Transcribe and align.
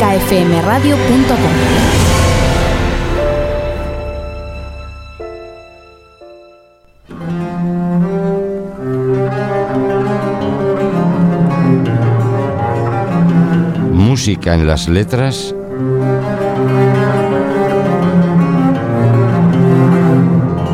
clásicafmradio.com. 0.00 1.36
música 13.92 14.54
en 14.54 14.66
las 14.66 14.88
letras 14.88 15.54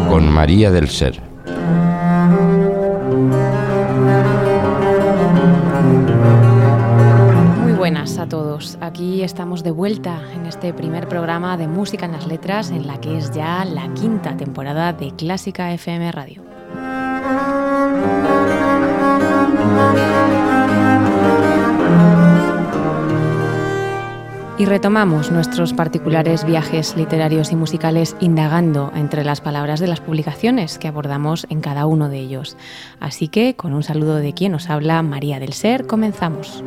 con 0.09 0.31
María 0.31 0.71
del 0.71 0.89
Ser. 0.89 1.36
De 9.67 9.73
vuelta 9.73 10.23
en 10.33 10.47
este 10.47 10.73
primer 10.73 11.09
programa 11.09 11.57
de 11.57 11.67
música 11.67 12.07
en 12.07 12.13
las 12.13 12.29
letras 12.29 12.71
en 12.71 12.87
la 12.87 13.01
que 13.01 13.19
es 13.19 13.33
ya 13.33 13.65
la 13.65 13.93
quinta 13.95 14.37
temporada 14.37 14.93
de 14.93 15.11
Clásica 15.11 15.73
FM 15.73 16.13
Radio. 16.13 16.45
Y 24.57 24.67
retomamos 24.67 25.33
nuestros 25.33 25.73
particulares 25.73 26.45
viajes 26.45 26.97
literarios 26.97 27.51
y 27.51 27.57
musicales 27.57 28.15
indagando 28.21 28.93
entre 28.95 29.25
las 29.25 29.41
palabras 29.41 29.81
de 29.81 29.89
las 29.89 30.01
publicaciones 30.01 30.79
que 30.79 30.87
abordamos 30.87 31.45
en 31.51 31.61
cada 31.61 31.87
uno 31.87 32.09
de 32.09 32.21
ellos. 32.21 32.57
Así 33.01 33.27
que, 33.27 33.57
con 33.57 33.75
un 33.75 33.83
saludo 33.83 34.15
de 34.15 34.33
quien 34.33 34.53
nos 34.53 34.71
habla, 34.71 35.03
María 35.03 35.41
del 35.41 35.55
Ser, 35.55 35.89
comenzamos. 35.89 36.63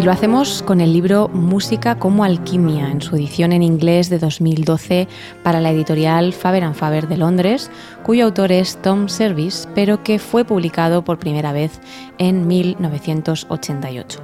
Y 0.00 0.02
lo 0.02 0.12
hacemos 0.12 0.62
con 0.62 0.80
el 0.80 0.94
libro 0.94 1.28
Música 1.28 1.98
como 1.98 2.24
alquimia, 2.24 2.90
en 2.90 3.02
su 3.02 3.16
edición 3.16 3.52
en 3.52 3.62
inglés 3.62 4.08
de 4.08 4.18
2012 4.18 5.06
para 5.42 5.60
la 5.60 5.72
editorial 5.72 6.32
Faber 6.32 6.72
Faber 6.72 7.06
de 7.06 7.18
Londres, 7.18 7.70
cuyo 8.02 8.24
autor 8.24 8.50
es 8.50 8.80
Tom 8.80 9.10
Service, 9.10 9.68
pero 9.74 10.02
que 10.02 10.18
fue 10.18 10.46
publicado 10.46 11.04
por 11.04 11.18
primera 11.18 11.52
vez 11.52 11.80
en 12.16 12.46
1988. 12.46 14.20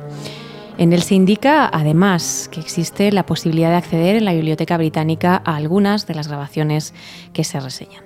En 0.78 0.94
él 0.94 1.02
se 1.02 1.14
indica, 1.14 1.69
además, 1.70 2.48
que 2.50 2.60
existe 2.60 3.12
la 3.12 3.27
posibilidad 3.27 3.69
de 3.69 3.77
acceder 3.77 4.16
en 4.16 4.24
la 4.24 4.32
Biblioteca 4.32 4.78
Británica 4.78 5.42
a 5.44 5.56
algunas 5.56 6.06
de 6.06 6.14
las 6.14 6.28
grabaciones 6.28 6.94
que 7.34 7.44
se 7.44 7.60
reseñan. 7.60 8.05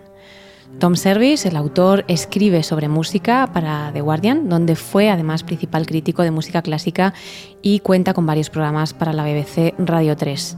Tom 0.78 0.96
Service, 0.96 1.46
el 1.46 1.56
autor, 1.56 2.04
escribe 2.08 2.62
sobre 2.62 2.88
música 2.88 3.50
para 3.52 3.90
The 3.92 4.00
Guardian, 4.00 4.48
donde 4.48 4.76
fue 4.76 5.10
además 5.10 5.42
principal 5.42 5.86
crítico 5.86 6.22
de 6.22 6.30
música 6.30 6.62
clásica 6.62 7.12
y 7.60 7.80
cuenta 7.80 8.14
con 8.14 8.24
varios 8.24 8.48
programas 8.48 8.94
para 8.94 9.12
la 9.12 9.24
BBC 9.24 9.74
Radio 9.78 10.16
3. 10.16 10.56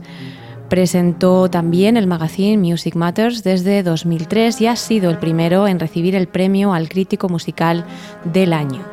Presentó 0.69 1.49
también 1.49 1.97
el 1.97 2.07
magazine 2.07 2.57
Music 2.57 2.95
Matters 2.95 3.43
desde 3.43 3.83
2003 3.83 4.61
y 4.61 4.67
ha 4.67 4.75
sido 4.75 5.11
el 5.11 5.19
primero 5.19 5.67
en 5.67 5.79
recibir 5.79 6.15
el 6.15 6.27
premio 6.27 6.73
al 6.73 6.87
crítico 6.87 7.27
musical 7.27 7.85
del 8.23 8.53
año. 8.53 8.92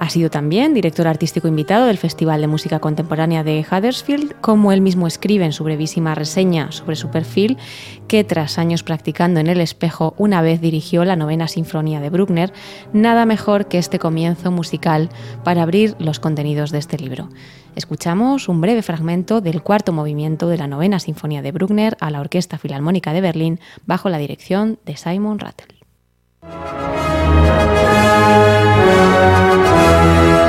Ha 0.00 0.08
sido 0.08 0.30
también 0.30 0.72
director 0.72 1.06
artístico 1.06 1.46
invitado 1.46 1.84
del 1.84 1.98
Festival 1.98 2.40
de 2.40 2.46
Música 2.46 2.78
Contemporánea 2.78 3.44
de 3.44 3.66
Huddersfield, 3.70 4.34
como 4.40 4.72
él 4.72 4.80
mismo 4.80 5.06
escribe 5.06 5.44
en 5.44 5.52
su 5.52 5.62
brevísima 5.62 6.14
reseña 6.14 6.72
sobre 6.72 6.96
su 6.96 7.10
perfil, 7.10 7.58
que 8.08 8.24
tras 8.24 8.56
años 8.56 8.82
practicando 8.82 9.40
en 9.40 9.46
el 9.46 9.60
espejo 9.60 10.14
una 10.16 10.40
vez 10.40 10.62
dirigió 10.62 11.04
la 11.04 11.16
novena 11.16 11.48
sinfonía 11.48 12.00
de 12.00 12.08
Bruckner, 12.08 12.50
nada 12.94 13.26
mejor 13.26 13.68
que 13.68 13.76
este 13.76 13.98
comienzo 13.98 14.50
musical 14.50 15.10
para 15.44 15.62
abrir 15.62 15.94
los 15.98 16.18
contenidos 16.18 16.70
de 16.70 16.78
este 16.78 16.96
libro. 16.96 17.28
Escuchamos 17.76 18.48
un 18.48 18.62
breve 18.62 18.80
fragmento 18.80 19.42
del 19.42 19.62
cuarto 19.62 19.92
movimiento 19.92 20.48
de 20.48 20.56
la 20.56 20.66
novena 20.66 20.98
sinfonía 20.98 21.42
de 21.42 21.52
Bruckner 21.52 21.98
a 22.00 22.10
la 22.10 22.20
Orquesta 22.20 22.56
Filarmónica 22.56 23.12
de 23.12 23.20
Berlín 23.20 23.60
bajo 23.84 24.08
la 24.08 24.16
dirección 24.16 24.78
de 24.86 24.96
Simon 24.96 25.38
Rattle. 25.38 25.76
Thank 29.50 30.34
you. 30.34 30.39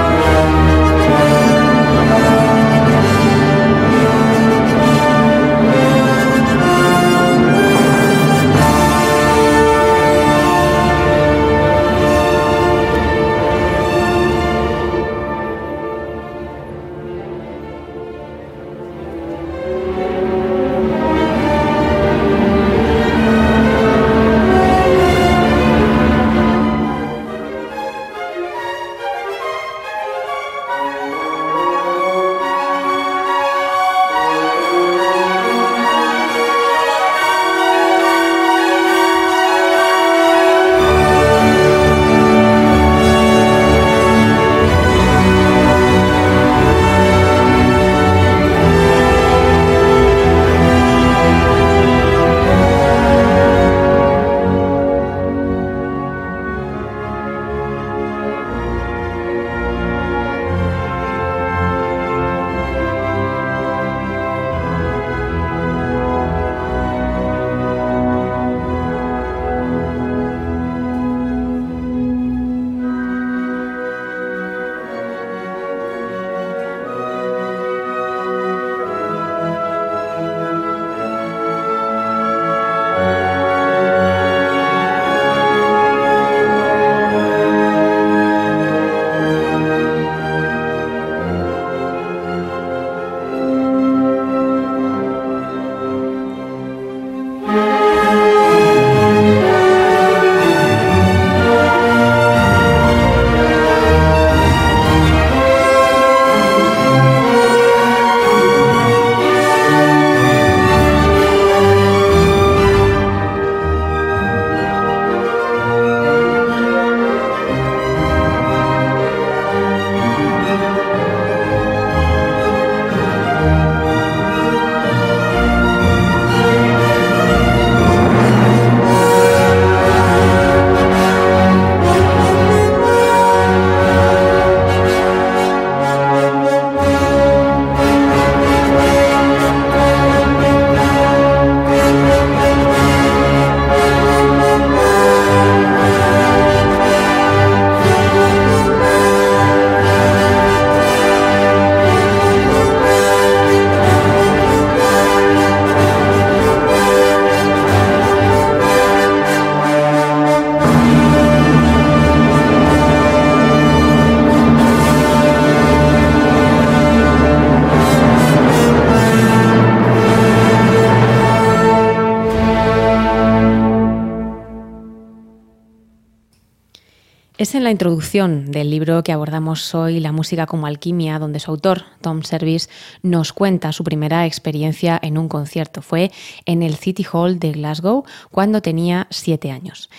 Introducción 177.71 178.51
del 178.51 178.69
libro 178.69 179.03
que 179.03 179.11
abordamos 179.11 179.73
hoy, 179.73 179.99
La 179.99 180.11
música 180.11 180.45
como 180.45 180.67
alquimia, 180.67 181.17
donde 181.19 181.39
su 181.39 181.51
autor, 181.51 181.83
Tom 182.01 182.23
Service, 182.23 182.69
nos 183.01 183.33
cuenta 183.33 183.71
su 183.71 183.83
primera 183.83 184.25
experiencia 184.25 184.99
en 185.01 185.17
un 185.17 185.27
concierto. 185.27 185.81
Fue 185.81 186.11
en 186.45 186.63
el 186.63 186.75
City 186.75 187.05
Hall 187.11 187.39
de 187.39 187.53
Glasgow 187.53 188.03
cuando 188.29 188.61
tenía 188.61 189.07
siete 189.09 189.51
años. 189.51 189.89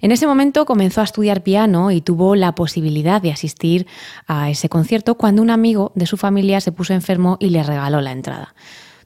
En 0.00 0.10
ese 0.10 0.26
momento 0.26 0.66
comenzó 0.66 1.00
a 1.00 1.04
estudiar 1.04 1.42
piano 1.42 1.92
y 1.92 2.00
tuvo 2.00 2.34
la 2.34 2.54
posibilidad 2.54 3.22
de 3.22 3.30
asistir 3.30 3.86
a 4.26 4.50
ese 4.50 4.68
concierto 4.68 5.14
cuando 5.14 5.42
un 5.42 5.50
amigo 5.50 5.92
de 5.94 6.06
su 6.06 6.16
familia 6.16 6.60
se 6.60 6.72
puso 6.72 6.92
enfermo 6.92 7.36
y 7.38 7.50
le 7.50 7.62
regaló 7.62 8.00
la 8.00 8.10
entrada. 8.10 8.54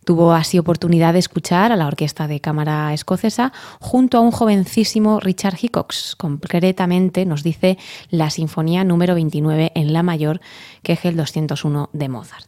Tuvo 0.06 0.32
así 0.34 0.56
oportunidad 0.56 1.14
de 1.14 1.18
escuchar 1.18 1.72
a 1.72 1.76
la 1.76 1.88
Orquesta 1.88 2.28
de 2.28 2.38
Cámara 2.38 2.94
Escocesa 2.94 3.52
junto 3.80 4.18
a 4.18 4.20
un 4.20 4.30
jovencísimo 4.30 5.18
Richard 5.18 5.56
Hickox. 5.60 6.14
Concretamente 6.14 7.26
nos 7.26 7.42
dice 7.42 7.76
la 8.10 8.30
Sinfonía 8.30 8.84
número 8.84 9.16
29 9.16 9.72
en 9.74 9.92
La 9.92 10.04
mayor, 10.04 10.40
que 10.84 10.92
es 10.92 11.04
el 11.06 11.16
201 11.16 11.90
de 11.92 12.08
Mozart. 12.08 12.46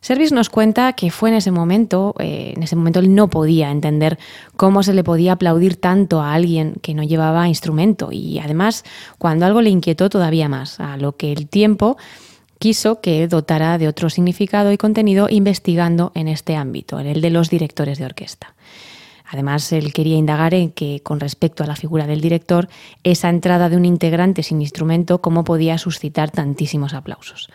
Service 0.00 0.32
nos 0.32 0.48
cuenta 0.48 0.92
que 0.92 1.10
fue 1.10 1.30
en 1.30 1.34
ese 1.34 1.50
momento, 1.50 2.14
eh, 2.20 2.52
en 2.54 2.62
ese 2.62 2.76
momento 2.76 3.00
él 3.00 3.12
no 3.12 3.28
podía 3.30 3.72
entender 3.72 4.16
cómo 4.56 4.84
se 4.84 4.94
le 4.94 5.02
podía 5.02 5.32
aplaudir 5.32 5.80
tanto 5.80 6.20
a 6.20 6.34
alguien 6.34 6.74
que 6.82 6.94
no 6.94 7.02
llevaba 7.02 7.48
instrumento 7.48 8.12
y 8.12 8.38
además 8.38 8.84
cuando 9.18 9.44
algo 9.44 9.60
le 9.60 9.70
inquietó 9.70 10.08
todavía 10.08 10.48
más, 10.48 10.78
a 10.78 10.96
lo 10.96 11.16
que 11.16 11.32
el 11.32 11.48
tiempo 11.48 11.96
quiso 12.58 13.00
que 13.00 13.26
dotara 13.28 13.78
de 13.78 13.88
otro 13.88 14.10
significado 14.10 14.72
y 14.72 14.78
contenido 14.78 15.28
investigando 15.30 16.12
en 16.14 16.28
este 16.28 16.56
ámbito, 16.56 17.00
en 17.00 17.06
el 17.06 17.20
de 17.20 17.30
los 17.30 17.50
directores 17.50 17.98
de 17.98 18.04
orquesta. 18.04 18.54
Además, 19.28 19.72
él 19.72 19.92
quería 19.92 20.16
indagar 20.16 20.54
en 20.54 20.70
que, 20.70 21.00
con 21.02 21.18
respecto 21.18 21.64
a 21.64 21.66
la 21.66 21.74
figura 21.74 22.06
del 22.06 22.20
director, 22.20 22.68
esa 23.02 23.28
entrada 23.28 23.68
de 23.68 23.76
un 23.76 23.84
integrante 23.84 24.42
sin 24.42 24.60
instrumento, 24.60 25.20
cómo 25.20 25.42
podía 25.42 25.78
suscitar 25.78 26.30
tantísimos 26.30 26.94
aplausos. 26.94 27.50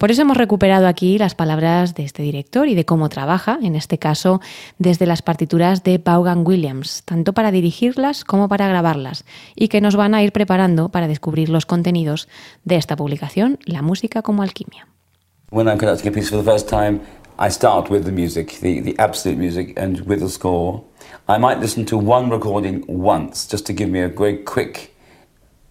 Por 0.00 0.10
eso 0.10 0.22
hemos 0.22 0.38
recuperado 0.38 0.86
aquí 0.86 1.18
las 1.18 1.34
palabras 1.34 1.94
de 1.94 2.04
este 2.04 2.22
director 2.22 2.66
y 2.68 2.74
de 2.74 2.86
cómo 2.86 3.10
trabaja, 3.10 3.58
en 3.62 3.76
este 3.76 3.98
caso 3.98 4.40
desde 4.78 5.04
las 5.04 5.20
partituras 5.20 5.84
de 5.84 5.98
Vaughan 5.98 6.42
Williams, 6.46 7.02
tanto 7.04 7.34
para 7.34 7.50
dirigirlas 7.50 8.24
como 8.24 8.48
para 8.48 8.66
grabarlas, 8.66 9.26
y 9.54 9.68
que 9.68 9.82
nos 9.82 9.96
van 9.96 10.14
a 10.14 10.22
ir 10.22 10.32
preparando 10.32 10.88
para 10.88 11.06
descubrir 11.06 11.50
los 11.50 11.66
contenidos 11.66 12.28
de 12.64 12.76
esta 12.76 12.96
publicación, 12.96 13.58
La 13.66 13.82
música 13.82 14.22
como 14.22 14.42
alquimia. 14.42 14.88
When 15.50 15.68
I'm 15.68 15.76
conducting 15.76 16.08
a 16.08 16.14
piece 16.14 16.30
for 16.30 16.42
the 16.42 16.50
first 16.50 16.70
time, 16.70 17.02
I 17.38 17.50
start 17.50 17.90
with 17.90 18.04
the 18.04 18.12
music, 18.12 18.58
the, 18.62 18.80
the 18.80 18.94
absolute 18.96 19.38
music, 19.38 19.78
and 19.78 20.00
with 20.08 20.20
the 20.20 20.30
score. 20.30 20.82
I 21.28 21.38
might 21.38 21.60
listen 21.60 21.84
to 21.84 21.98
one 21.98 22.30
recording 22.30 22.86
once, 22.88 23.46
just 23.46 23.66
to 23.66 23.74
give 23.74 23.90
me 23.90 24.00
a 24.00 24.08
very 24.08 24.38
quick 24.38 24.96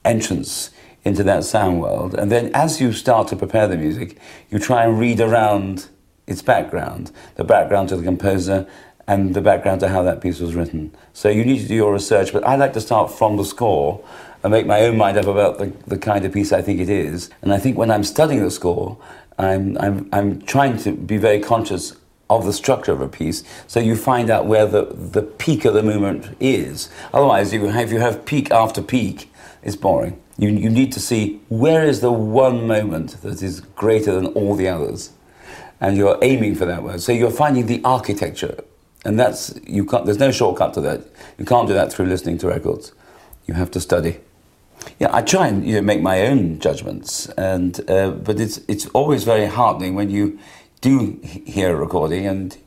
entrance 0.05 0.69
into 1.03 1.23
that 1.23 1.43
sound 1.43 1.81
world. 1.81 2.13
And 2.13 2.31
then 2.31 2.51
as 2.53 2.81
you 2.81 2.91
start 2.93 3.27
to 3.29 3.35
prepare 3.35 3.67
the 3.67 3.77
music, 3.77 4.17
you 4.49 4.59
try 4.59 4.83
and 4.85 4.99
read 4.99 5.21
around 5.21 5.87
its 6.27 6.41
background, 6.41 7.11
the 7.35 7.43
background 7.43 7.89
to 7.89 7.97
the 7.97 8.03
composer 8.03 8.67
and 9.07 9.33
the 9.33 9.41
background 9.41 9.79
to 9.79 9.87
how 9.87 10.03
that 10.03 10.21
piece 10.21 10.39
was 10.39 10.53
written. 10.53 10.95
So 11.13 11.29
you 11.29 11.43
need 11.43 11.59
to 11.59 11.67
do 11.67 11.73
your 11.73 11.93
research, 11.93 12.31
but 12.31 12.45
I 12.45 12.55
like 12.55 12.73
to 12.73 12.81
start 12.81 13.11
from 13.11 13.37
the 13.37 13.45
score 13.45 14.03
and 14.43 14.51
make 14.51 14.67
my 14.67 14.81
own 14.81 14.97
mind 14.97 15.17
up 15.17 15.25
about 15.25 15.57
the, 15.57 15.73
the 15.87 15.97
kind 15.97 16.25
of 16.25 16.31
piece 16.31 16.53
I 16.53 16.61
think 16.61 16.79
it 16.79 16.89
is. 16.89 17.29
And 17.41 17.51
I 17.51 17.57
think 17.57 17.77
when 17.77 17.89
I'm 17.89 18.03
studying 18.03 18.43
the 18.43 18.51
score, 18.51 18.97
I'm, 19.39 19.77
I'm, 19.79 20.09
I'm 20.13 20.41
trying 20.41 20.77
to 20.79 20.91
be 20.91 21.17
very 21.17 21.39
conscious 21.39 21.97
of 22.29 22.45
the 22.45 22.53
structure 22.53 22.91
of 22.91 23.01
a 23.01 23.07
piece, 23.07 23.43
so 23.65 23.79
you 23.79 23.95
find 23.95 24.29
out 24.29 24.45
where 24.45 24.67
the, 24.67 24.85
the 24.85 25.23
peak 25.23 25.65
of 25.65 25.73
the 25.73 25.81
movement 25.81 26.37
is. 26.39 26.89
Otherwise, 27.11 27.51
you 27.51 27.67
if 27.67 27.91
you 27.91 27.99
have 27.99 28.23
peak 28.25 28.51
after 28.51 28.83
peak, 28.83 29.31
it's 29.63 29.75
boring. 29.75 30.21
You, 30.39 30.49
you 30.49 30.69
need 30.69 30.93
to 30.93 30.99
see 30.99 31.41
where 31.49 31.83
is 31.83 31.99
the 31.99 32.11
one 32.11 32.65
moment 32.65 33.21
that 33.21 33.43
is 33.43 33.59
greater 33.59 34.13
than 34.13 34.27
all 34.27 34.55
the 34.55 34.69
others. 34.69 35.11
And 35.81 35.97
you're 35.97 36.17
aiming 36.21 36.55
for 36.55 36.65
that 36.65 36.81
word. 36.81 37.01
So 37.01 37.11
you're 37.11 37.29
finding 37.31 37.65
the 37.65 37.81
architecture. 37.83 38.63
And 39.05 39.19
that's, 39.19 39.57
you 39.67 39.85
can't, 39.85 40.05
there's 40.05 40.19
no 40.19 40.31
shortcut 40.31 40.73
to 40.75 40.81
that. 40.81 41.01
You 41.37 41.45
can't 41.45 41.67
do 41.67 41.73
that 41.73 41.91
through 41.91 42.05
listening 42.05 42.37
to 42.39 42.47
records. 42.47 42.93
You 43.47 43.53
have 43.53 43.71
to 43.71 43.81
study. 43.81 44.19
Yeah, 44.97 45.09
I 45.13 45.21
try 45.21 45.47
and 45.47 45.65
you 45.65 45.75
know, 45.75 45.81
make 45.81 46.01
my 46.01 46.27
own 46.27 46.59
judgments, 46.59 47.27
and 47.29 47.89
uh, 47.89 48.11
but 48.11 48.39
it's 48.39 48.59
it's 48.69 48.85
always 48.87 49.25
very 49.25 49.45
heartening 49.45 49.93
when 49.93 50.09
you 50.09 50.39
do 50.79 51.19
hear 51.23 51.71
a 51.71 51.75
recording 51.75 52.25
and 52.25 52.57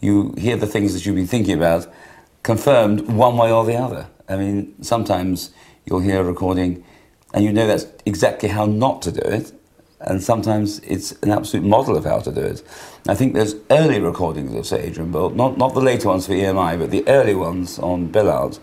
you 0.00 0.34
hear 0.36 0.56
the 0.56 0.66
things 0.66 0.92
that 0.92 1.06
you've 1.06 1.16
been 1.16 1.26
thinking 1.26 1.56
about 1.56 1.86
confirmed 2.42 3.08
one 3.08 3.38
way 3.38 3.50
or 3.50 3.64
the 3.64 3.76
other. 3.76 4.08
I 4.28 4.36
mean, 4.36 4.74
sometimes 4.82 5.50
you'll 5.86 6.00
hear 6.00 6.20
a 6.20 6.24
recording 6.24 6.84
and 7.32 7.44
you 7.44 7.52
know 7.52 7.66
that's 7.66 7.86
exactly 8.04 8.48
how 8.48 8.66
not 8.66 9.02
to 9.02 9.12
do 9.12 9.20
it. 9.20 9.52
And 10.00 10.22
sometimes 10.22 10.80
it's 10.80 11.12
an 11.22 11.30
absolute 11.30 11.64
model 11.64 11.96
of 11.96 12.04
how 12.04 12.18
to 12.20 12.32
do 12.32 12.40
it. 12.40 12.62
I 13.08 13.14
think 13.14 13.34
there's 13.34 13.54
early 13.70 14.00
recordings 14.00 14.52
of, 14.54 14.66
say, 14.66 14.82
Adrian 14.82 15.12
Bolt, 15.12 15.34
not, 15.34 15.56
not 15.56 15.74
the 15.74 15.80
later 15.80 16.08
ones 16.08 16.26
for 16.26 16.32
EMI, 16.32 16.78
but 16.78 16.90
the 16.90 17.06
early 17.08 17.34
ones 17.34 17.78
on 17.78 18.08
Billard 18.08 18.58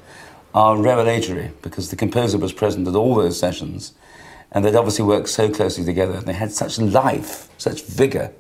are 0.54 0.78
revelatory 0.78 1.52
because 1.62 1.90
the 1.90 1.96
composer 1.96 2.38
was 2.38 2.52
present 2.52 2.88
at 2.88 2.96
all 2.96 3.16
those 3.16 3.40
sessions 3.40 3.94
and 4.52 4.66
they'd 4.66 4.76
obviously 4.76 5.06
worked 5.06 5.30
so 5.30 5.50
closely 5.50 5.86
together 5.86 6.16
and 6.16 6.26
they 6.26 6.34
had 6.34 6.52
such 6.52 6.78
life, 6.78 7.48
such 7.58 7.84
vigour. 7.84 8.32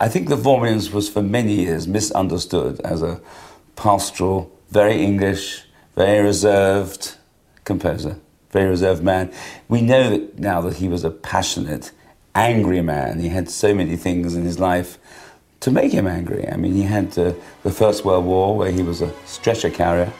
I 0.00 0.08
think 0.08 0.28
the 0.28 0.36
Vormilians 0.36 0.92
was 0.92 1.08
for 1.08 1.22
many 1.22 1.52
years 1.52 1.86
misunderstood 1.86 2.80
as 2.80 3.02
a 3.02 3.20
pastoral, 3.76 4.50
very 4.70 5.02
English, 5.02 5.64
very 5.94 6.24
reserved 6.24 7.16
composer 7.64 8.16
very 8.50 8.68
reserved 8.68 9.02
man. 9.02 9.32
We 9.68 9.80
know 9.80 10.10
that 10.10 10.38
now 10.38 10.60
that 10.62 10.76
he 10.76 10.88
was 10.88 11.04
a 11.04 11.10
passionate, 11.10 11.92
angry 12.34 12.82
man. 12.82 13.20
He 13.20 13.28
had 13.28 13.48
so 13.48 13.74
many 13.74 13.96
things 13.96 14.34
in 14.34 14.44
his 14.44 14.58
life 14.58 14.98
to 15.60 15.70
make 15.70 15.92
him 15.92 16.06
angry. 16.06 16.48
I 16.48 16.56
mean, 16.56 16.72
he 16.72 16.82
had 16.82 17.16
uh, 17.18 17.34
the 17.62 17.70
First 17.70 18.04
World 18.04 18.24
War, 18.24 18.56
where 18.56 18.70
he 18.70 18.82
was 18.82 19.02
a 19.02 19.12
stretcher 19.26 19.70
carrier 19.70 20.12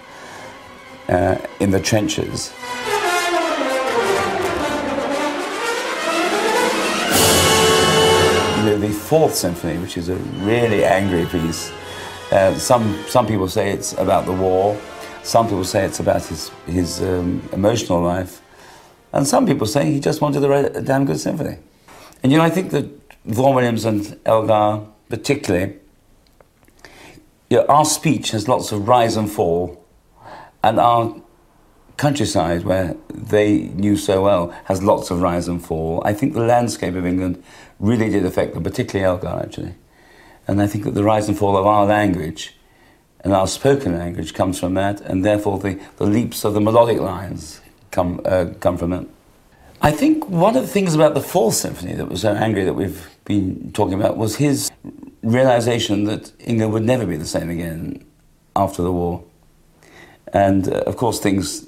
uh, 1.08 1.38
in 1.58 1.70
the 1.70 1.80
trenches. 1.80 2.52
The 8.80 8.88
Fourth 8.92 9.34
Symphony, 9.34 9.78
which 9.78 9.96
is 9.96 10.08
a 10.08 10.14
really 10.44 10.84
angry 10.84 11.26
piece. 11.26 11.72
Uh, 12.30 12.54
some 12.54 13.04
some 13.08 13.26
people 13.26 13.48
say 13.48 13.70
it's 13.70 13.92
about 13.94 14.24
the 14.26 14.32
war. 14.32 14.80
Some 15.22 15.46
people 15.46 15.64
say 15.64 15.84
it's 15.84 16.00
about 16.00 16.24
his, 16.24 16.50
his 16.66 17.02
um, 17.02 17.48
emotional 17.52 18.00
life. 18.00 18.40
And 19.12 19.26
some 19.26 19.46
people 19.46 19.66
say 19.66 19.92
he 19.92 20.00
just 20.00 20.20
wanted 20.20 20.40
to 20.40 20.48
write 20.48 20.76
a 20.76 20.82
damn 20.82 21.04
good 21.04 21.20
symphony. 21.20 21.58
And 22.22 22.32
you 22.32 22.38
know, 22.38 22.44
I 22.44 22.50
think 22.50 22.70
that 22.70 22.86
Vaughan 23.24 23.54
Williams 23.54 23.84
and 23.84 24.18
Elgar, 24.24 24.86
particularly, 25.08 25.76
you 27.48 27.58
know, 27.58 27.66
our 27.66 27.84
speech 27.84 28.30
has 28.30 28.48
lots 28.48 28.72
of 28.72 28.86
rise 28.86 29.16
and 29.16 29.30
fall, 29.30 29.84
and 30.62 30.78
our 30.78 31.20
countryside, 31.96 32.64
where 32.64 32.96
they 33.08 33.58
knew 33.74 33.96
so 33.96 34.22
well, 34.22 34.54
has 34.64 34.82
lots 34.82 35.10
of 35.10 35.20
rise 35.20 35.48
and 35.48 35.64
fall. 35.64 36.02
I 36.04 36.14
think 36.14 36.32
the 36.32 36.40
landscape 36.40 36.94
of 36.94 37.04
England 37.04 37.42
really 37.78 38.08
did 38.08 38.24
affect 38.24 38.54
them, 38.54 38.62
particularly 38.62 39.04
Elgar, 39.04 39.42
actually. 39.44 39.74
And 40.46 40.62
I 40.62 40.66
think 40.66 40.84
that 40.84 40.94
the 40.94 41.04
rise 41.04 41.28
and 41.28 41.36
fall 41.36 41.56
of 41.56 41.66
our 41.66 41.84
language 41.84 42.54
and 43.22 43.32
our 43.32 43.46
spoken 43.46 43.98
language 43.98 44.34
comes 44.34 44.58
from 44.58 44.74
that, 44.74 45.00
and 45.00 45.24
therefore 45.24 45.58
the, 45.58 45.78
the 45.96 46.06
leaps 46.06 46.44
of 46.44 46.54
the 46.54 46.60
melodic 46.60 46.98
lines 46.98 47.60
come, 47.90 48.20
uh, 48.24 48.46
come 48.60 48.76
from 48.78 48.92
it. 48.92 49.06
I 49.82 49.90
think 49.90 50.28
one 50.28 50.56
of 50.56 50.62
the 50.62 50.68
things 50.68 50.94
about 50.94 51.14
the 51.14 51.22
Fourth 51.22 51.54
Symphony 51.54 51.94
that 51.94 52.08
was 52.08 52.20
so 52.20 52.32
angry 52.34 52.64
that 52.64 52.74
we've 52.74 53.08
been 53.24 53.72
talking 53.72 53.94
about 53.94 54.16
was 54.16 54.36
his 54.36 54.70
realization 55.22 56.04
that 56.04 56.32
England 56.40 56.72
would 56.72 56.84
never 56.84 57.06
be 57.06 57.16
the 57.16 57.26
same 57.26 57.48
again 57.48 58.04
after 58.56 58.82
the 58.82 58.92
war. 58.92 59.24
And 60.32 60.68
uh, 60.68 60.82
of 60.86 60.96
course, 60.96 61.18
things, 61.18 61.66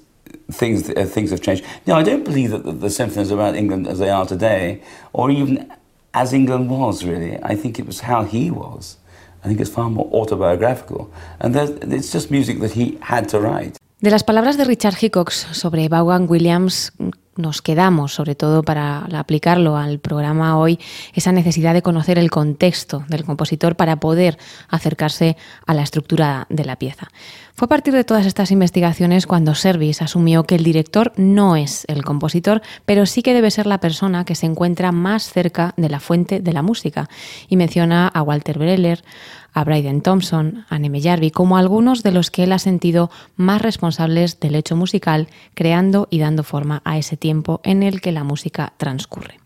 things, 0.51 0.91
uh, 0.91 1.05
things 1.05 1.31
have 1.31 1.41
changed. 1.41 1.65
Now, 1.87 1.97
I 1.97 2.03
don't 2.03 2.25
believe 2.25 2.51
that 2.51 2.65
the, 2.65 2.73
the 2.73 2.91
symphonies 2.91 3.31
are 3.31 3.35
about 3.35 3.55
England 3.57 3.87
as 3.87 3.99
they 3.99 4.11
are 4.11 4.27
today, 4.27 4.83
or 5.13 5.31
even 5.31 5.73
as 6.15 6.33
England 6.33 6.71
was, 6.71 7.05
really. 7.05 7.43
I 7.43 7.57
think 7.57 7.79
it 7.79 7.87
was 7.87 8.01
how 8.01 8.25
he 8.25 8.51
was. 8.51 8.99
I 9.45 9.49
think 9.49 9.61
it's 9.61 9.71
far 9.71 9.91
more 9.91 10.09
autobiographical. 10.13 11.11
And 11.41 11.57
it's 11.57 12.13
just 12.13 12.31
music 12.31 12.61
that 12.61 12.73
he 12.73 12.99
had 13.01 13.29
to 13.29 13.41
write. 13.41 13.79
De 14.01 14.11
las 14.11 14.25
palabras 14.25 14.57
de 14.57 14.65
Richard 14.65 14.97
Hickox 15.01 15.47
sobre 15.53 15.89
Vaughan 15.89 16.27
Williams, 16.29 16.93
nos 17.37 17.63
quedamos, 17.63 18.13
sobre 18.13 18.35
todo 18.35 18.63
para 18.63 19.07
aplicarlo 19.19 19.77
al 19.77 19.99
programa 19.99 20.59
hoy, 20.59 20.79
esa 21.15 21.33
necesidad 21.33 21.75
de 21.75 21.83
conocer 21.83 22.19
el 22.19 22.31
contexto 22.31 23.05
del 23.09 23.25
compositor 23.25 23.77
para 23.77 23.97
poder 23.97 24.39
acercarse 24.69 25.37
a 25.67 25.75
la 25.75 25.83
estructura 25.83 26.47
de 26.51 26.65
la 26.65 26.77
pieza. 26.77 27.09
Fue 27.55 27.67
a 27.67 27.69
partir 27.69 27.93
de 27.93 28.05
todas 28.05 28.27
estas 28.27 28.51
investigaciones 28.51 29.27
cuando 29.27 29.55
Service 29.55 30.03
asumió 30.03 30.45
que 30.45 30.55
el 30.55 30.65
director 30.65 31.13
no 31.17 31.57
es 31.57 31.85
el 31.87 32.03
compositor, 32.03 32.63
pero 32.87 33.05
sí 33.07 33.23
que 33.23 33.35
debe 33.35 33.51
ser 33.51 33.67
la 33.67 33.79
persona 33.79 34.25
que 34.25 34.35
se 34.35 34.47
encuentra 34.47 34.91
más 34.91 35.31
cerca 35.31 35.75
de 35.77 35.89
la 35.89 36.01
fuente 36.01 36.41
de 36.41 36.53
la 36.53 36.63
música. 36.63 37.09
Y 37.49 37.57
menciona 37.57 38.09
a 38.09 38.23
Walter 38.23 38.59
Breller, 38.59 39.05
a 39.53 39.65
Bryden 39.65 40.01
Thompson, 40.01 40.65
a 40.69 40.79
Neme 40.79 41.01
Jarvi, 41.01 41.31
como 41.31 41.57
algunos 41.57 42.03
de 42.03 42.13
los 42.13 42.31
que 42.31 42.45
él 42.45 42.53
ha 42.53 42.59
sentido 42.59 43.11
más 43.37 43.63
responsables 43.63 44.41
del 44.41 44.55
hecho 44.55 44.77
musical, 44.77 45.29
creando 45.55 46.09
y 46.11 46.19
dando 46.19 46.43
forma 46.43 46.83
a 46.85 46.99
ese 46.99 47.17
tiempo 47.17 47.61
en 47.65 47.83
el 47.83 48.01
que 48.01 48.13
la 48.13 48.25
música 48.25 48.73
transcurre. 48.77 49.39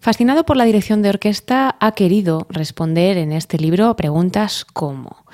Fascinado 0.00 0.46
por 0.46 0.56
la 0.56 0.64
dirección 0.64 1.02
de 1.02 1.08
orquesta, 1.08 1.74
ha 1.80 1.92
querido 1.92 2.46
responder 2.48 3.16
en 3.16 3.32
este 3.32 3.58
libro 3.58 3.96
preguntas 3.96 4.64
como 4.64 5.24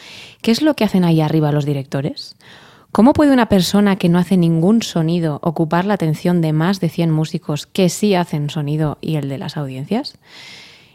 ¿qué 0.41 0.51
es 0.51 0.63
lo 0.63 0.75
que 0.75 0.85
hacen 0.85 1.05
ahí 1.05 1.21
arriba 1.21 1.53
los 1.53 1.67
directores? 1.67 2.37
¿Cómo 2.93 3.15
puede 3.15 3.33
una 3.33 3.49
persona 3.49 3.97
que 3.97 4.09
no 4.09 4.19
hace 4.19 4.37
ningún 4.37 4.83
sonido 4.83 5.41
ocupar 5.43 5.87
la 5.87 5.95
atención 5.95 6.41
de 6.41 6.53
más 6.53 6.79
de 6.79 6.91
100 6.91 7.11
músicos 7.11 7.67
que 7.67 7.89
sí 7.89 8.15
hacen 8.15 8.51
sonido 8.51 8.99
y 9.01 9.17
el 9.17 9.29
de 9.29 9.39
las 9.39 9.57
audiencias? 9.57 10.19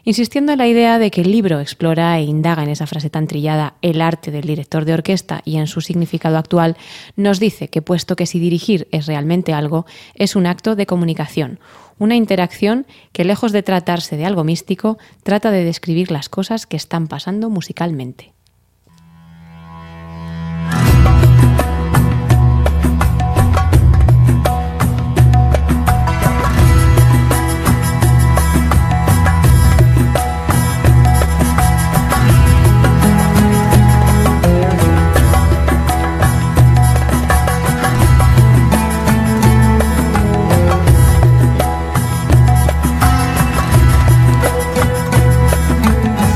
Insistiendo 0.08 0.52
en 0.52 0.58
la 0.58 0.66
idea 0.66 0.98
de 0.98 1.10
que 1.10 1.20
el 1.20 1.30
libro 1.30 1.60
explora 1.60 2.18
e 2.18 2.22
indaga 2.22 2.62
en 2.62 2.70
esa 2.70 2.86
frase 2.86 3.10
tan 3.10 3.26
trillada 3.26 3.74
el 3.82 4.00
arte 4.00 4.30
del 4.30 4.46
director 4.46 4.86
de 4.86 4.94
orquesta 4.94 5.42
y 5.44 5.58
en 5.58 5.66
su 5.66 5.82
significado 5.82 6.38
actual, 6.38 6.78
nos 7.14 7.38
dice 7.38 7.68
que 7.68 7.82
puesto 7.82 8.16
que 8.16 8.24
si 8.24 8.38
dirigir 8.38 8.88
es 8.90 9.04
realmente 9.04 9.52
algo, 9.52 9.84
es 10.14 10.34
un 10.34 10.46
acto 10.46 10.76
de 10.76 10.86
comunicación, 10.86 11.60
una 11.98 12.16
interacción 12.16 12.86
que 13.12 13.26
lejos 13.26 13.52
de 13.52 13.62
tratarse 13.62 14.16
de 14.16 14.24
algo 14.24 14.44
místico, 14.44 14.96
trata 15.24 15.50
de 15.50 15.64
describir 15.64 16.10
las 16.10 16.30
cosas 16.30 16.66
que 16.66 16.78
están 16.78 17.06
pasando 17.06 17.50
musicalmente. 17.50 18.32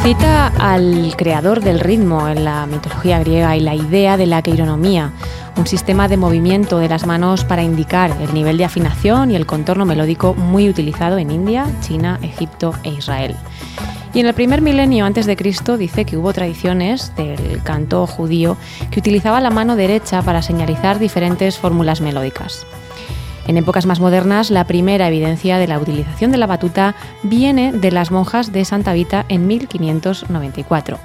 Cita 0.03 0.49
al 0.59 1.15
creador 1.17 1.61
del 1.61 1.79
ritmo 1.79 2.29
en 2.29 2.45
la 2.45 2.67
mitología 2.67 3.21
griega 3.21 3.57
y 3.57 3.61
la 3.61 3.77
idea 3.77 4.17
de 4.17 4.27
la 4.27 4.43
queironomía, 4.43 5.13
un 5.57 5.69
sistema 5.69 6.09
de 6.09 6.17
movimiento 6.17 6.79
de 6.79 6.89
las 6.89 7.07
manos 7.07 7.45
para 7.45 7.63
indicar 7.63 8.11
el 8.21 8.35
nivel 8.35 8.59
de 8.59 8.65
afinación 8.65 9.31
y 9.31 9.37
el 9.37 9.47
contorno 9.47 9.85
melódico 9.85 10.35
muy 10.35 10.69
utilizado 10.69 11.19
en 11.19 11.31
India, 11.31 11.67
China, 11.83 12.19
Egipto 12.21 12.75
e 12.83 12.89
Israel. 12.89 13.37
Y 14.13 14.19
en 14.19 14.27
el 14.27 14.35
primer 14.35 14.61
milenio 14.61 15.05
antes 15.05 15.25
de 15.27 15.37
Cristo 15.37 15.79
dice 15.79 16.05
que 16.05 16.17
hubo 16.17 16.33
tradiciones 16.33 17.15
del 17.15 17.63
canto 17.63 18.05
judío 18.09 18.57
que 18.91 18.99
utilizaba 18.99 19.41
la 19.41 19.51
mano 19.51 19.77
derecha 19.77 20.21
para 20.21 20.43
señalizar 20.43 20.99
diferentes 20.99 21.59
fórmulas 21.59 22.01
melódicas. 22.01 22.67
En 23.47 23.57
épocas 23.57 23.87
más 23.87 23.99
modernas, 23.99 24.51
la 24.51 24.67
primera 24.67 25.09
evidencia 25.09 25.59
de 25.59 25.67
la 25.67 25.79
utilización 25.79 26.31
de 26.31 26.39
la 26.39 26.47
batuta 26.47 26.95
viene 27.23 27.73
de 27.73 27.91
las 27.91 28.11
monjas 28.11 28.53
de 28.53 28.65
Santa 28.65 28.93
Vita 28.93 29.27
en 29.29 29.47
1594. 29.47 30.99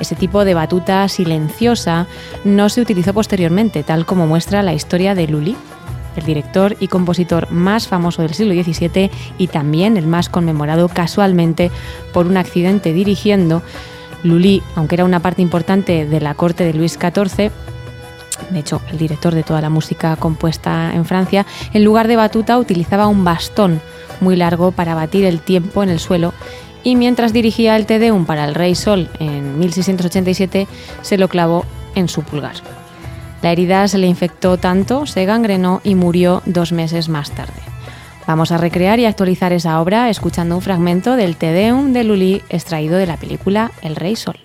Ese 0.00 0.16
tipo 0.16 0.44
de 0.44 0.54
batuta 0.54 1.08
silenciosa 1.08 2.06
no 2.44 2.68
se 2.68 2.80
utilizó 2.80 3.14
posteriormente, 3.14 3.84
tal 3.84 4.06
como 4.06 4.26
muestra 4.26 4.62
la 4.62 4.74
historia 4.74 5.14
de 5.14 5.28
Lully, 5.28 5.56
el 6.16 6.24
director 6.24 6.76
y 6.80 6.88
compositor 6.88 7.50
más 7.50 7.88
famoso 7.88 8.22
del 8.22 8.34
siglo 8.34 8.54
XVII 8.54 9.10
y 9.38 9.48
también 9.48 9.96
el 9.96 10.06
más 10.06 10.28
conmemorado 10.28 10.88
casualmente 10.88 11.70
por 12.12 12.26
un 12.26 12.36
accidente 12.36 12.92
dirigiendo. 12.92 13.62
Lully, 14.22 14.62
aunque 14.74 14.96
era 14.96 15.04
una 15.04 15.20
parte 15.20 15.42
importante 15.42 16.06
de 16.06 16.20
la 16.20 16.34
corte 16.34 16.64
de 16.64 16.74
Luis 16.74 16.98
XIV, 17.00 17.50
de 18.50 18.58
hecho 18.58 18.80
el 18.90 18.98
director 18.98 19.34
de 19.34 19.42
toda 19.42 19.60
la 19.60 19.70
música 19.70 20.16
compuesta 20.16 20.92
en 20.94 21.04
Francia, 21.04 21.46
en 21.72 21.84
lugar 21.84 22.08
de 22.08 22.16
batuta 22.16 22.58
utilizaba 22.58 23.06
un 23.06 23.24
bastón 23.24 23.80
muy 24.20 24.36
largo 24.36 24.72
para 24.72 24.94
batir 24.94 25.24
el 25.24 25.40
tiempo 25.40 25.82
en 25.82 25.88
el 25.90 26.00
suelo 26.00 26.32
y 26.82 26.96
mientras 26.96 27.32
dirigía 27.32 27.76
el 27.76 27.86
Te 27.86 27.98
Deum 27.98 28.26
para 28.26 28.44
el 28.44 28.54
Rey 28.54 28.74
Sol 28.74 29.08
en 29.18 29.58
1687 29.58 30.68
se 31.02 31.18
lo 31.18 31.28
clavó 31.28 31.64
en 31.94 32.08
su 32.08 32.22
pulgar. 32.22 32.56
La 33.42 33.52
herida 33.52 33.86
se 33.88 33.98
le 33.98 34.06
infectó 34.06 34.56
tanto, 34.56 35.06
se 35.06 35.24
gangrenó 35.26 35.80
y 35.84 35.94
murió 35.94 36.42
dos 36.46 36.72
meses 36.72 37.08
más 37.08 37.30
tarde. 37.30 37.52
Vamos 38.26 38.52
a 38.52 38.58
recrear 38.58 38.98
y 39.00 39.04
actualizar 39.04 39.52
esa 39.52 39.80
obra 39.80 40.08
escuchando 40.08 40.56
un 40.56 40.62
fragmento 40.62 41.16
del 41.16 41.36
Te 41.36 41.52
Deum 41.52 41.92
de 41.92 42.04
Lully 42.04 42.42
extraído 42.48 42.96
de 42.96 43.06
la 43.06 43.18
película 43.18 43.72
El 43.82 43.96
Rey 43.96 44.16
Sol. 44.16 44.38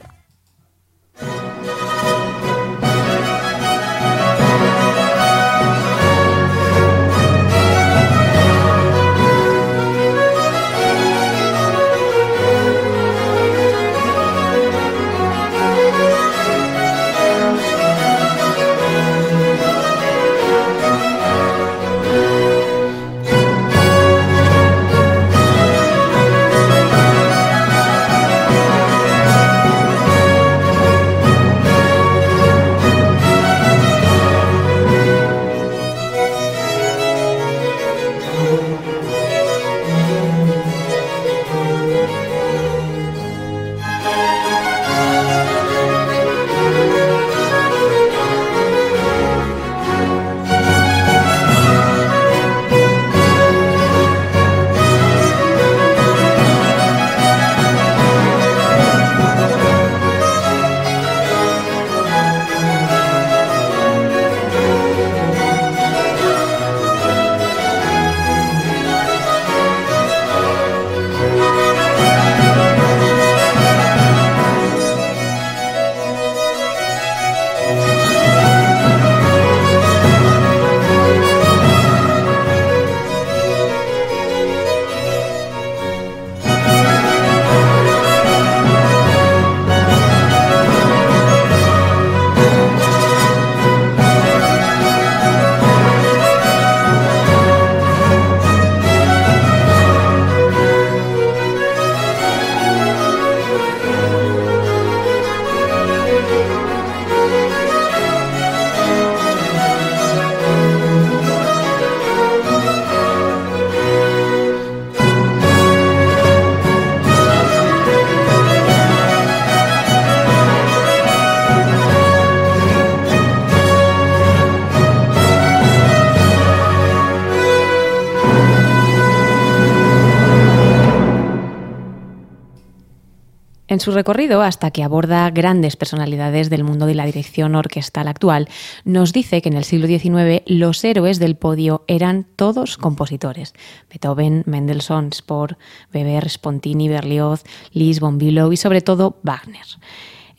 En 133.80 133.82
su 133.82 133.92
recorrido, 133.92 134.42
hasta 134.42 134.72
que 134.72 134.84
aborda 134.84 135.30
grandes 135.30 135.78
personalidades 135.78 136.50
del 136.50 136.66
mundo 136.66 136.86
de 136.86 136.96
la 136.96 137.06
dirección 137.06 137.56
orquestal 137.56 138.10
actual, 138.10 138.50
nos 138.84 139.14
dice 139.14 139.42
que 139.42 139.48
en 139.48 139.56
el 139.56 139.64
siglo 139.64 139.88
XIX 139.88 140.44
los 140.48 140.84
héroes 140.84 141.18
del 141.18 141.38
podio 141.38 141.86
eran 141.88 142.28
todos 142.36 142.76
compositores. 142.76 143.54
Beethoven, 143.90 144.44
Mendelssohn, 144.48 145.14
Spohr, 145.14 145.58
Weber, 145.94 146.30
Spontini, 146.30 146.90
Berlioz, 146.90 147.44
Liszt, 147.72 148.02
Bonvillo 148.02 148.52
y 148.52 148.58
sobre 148.58 148.82
todo 148.82 149.18
Wagner. 149.24 149.66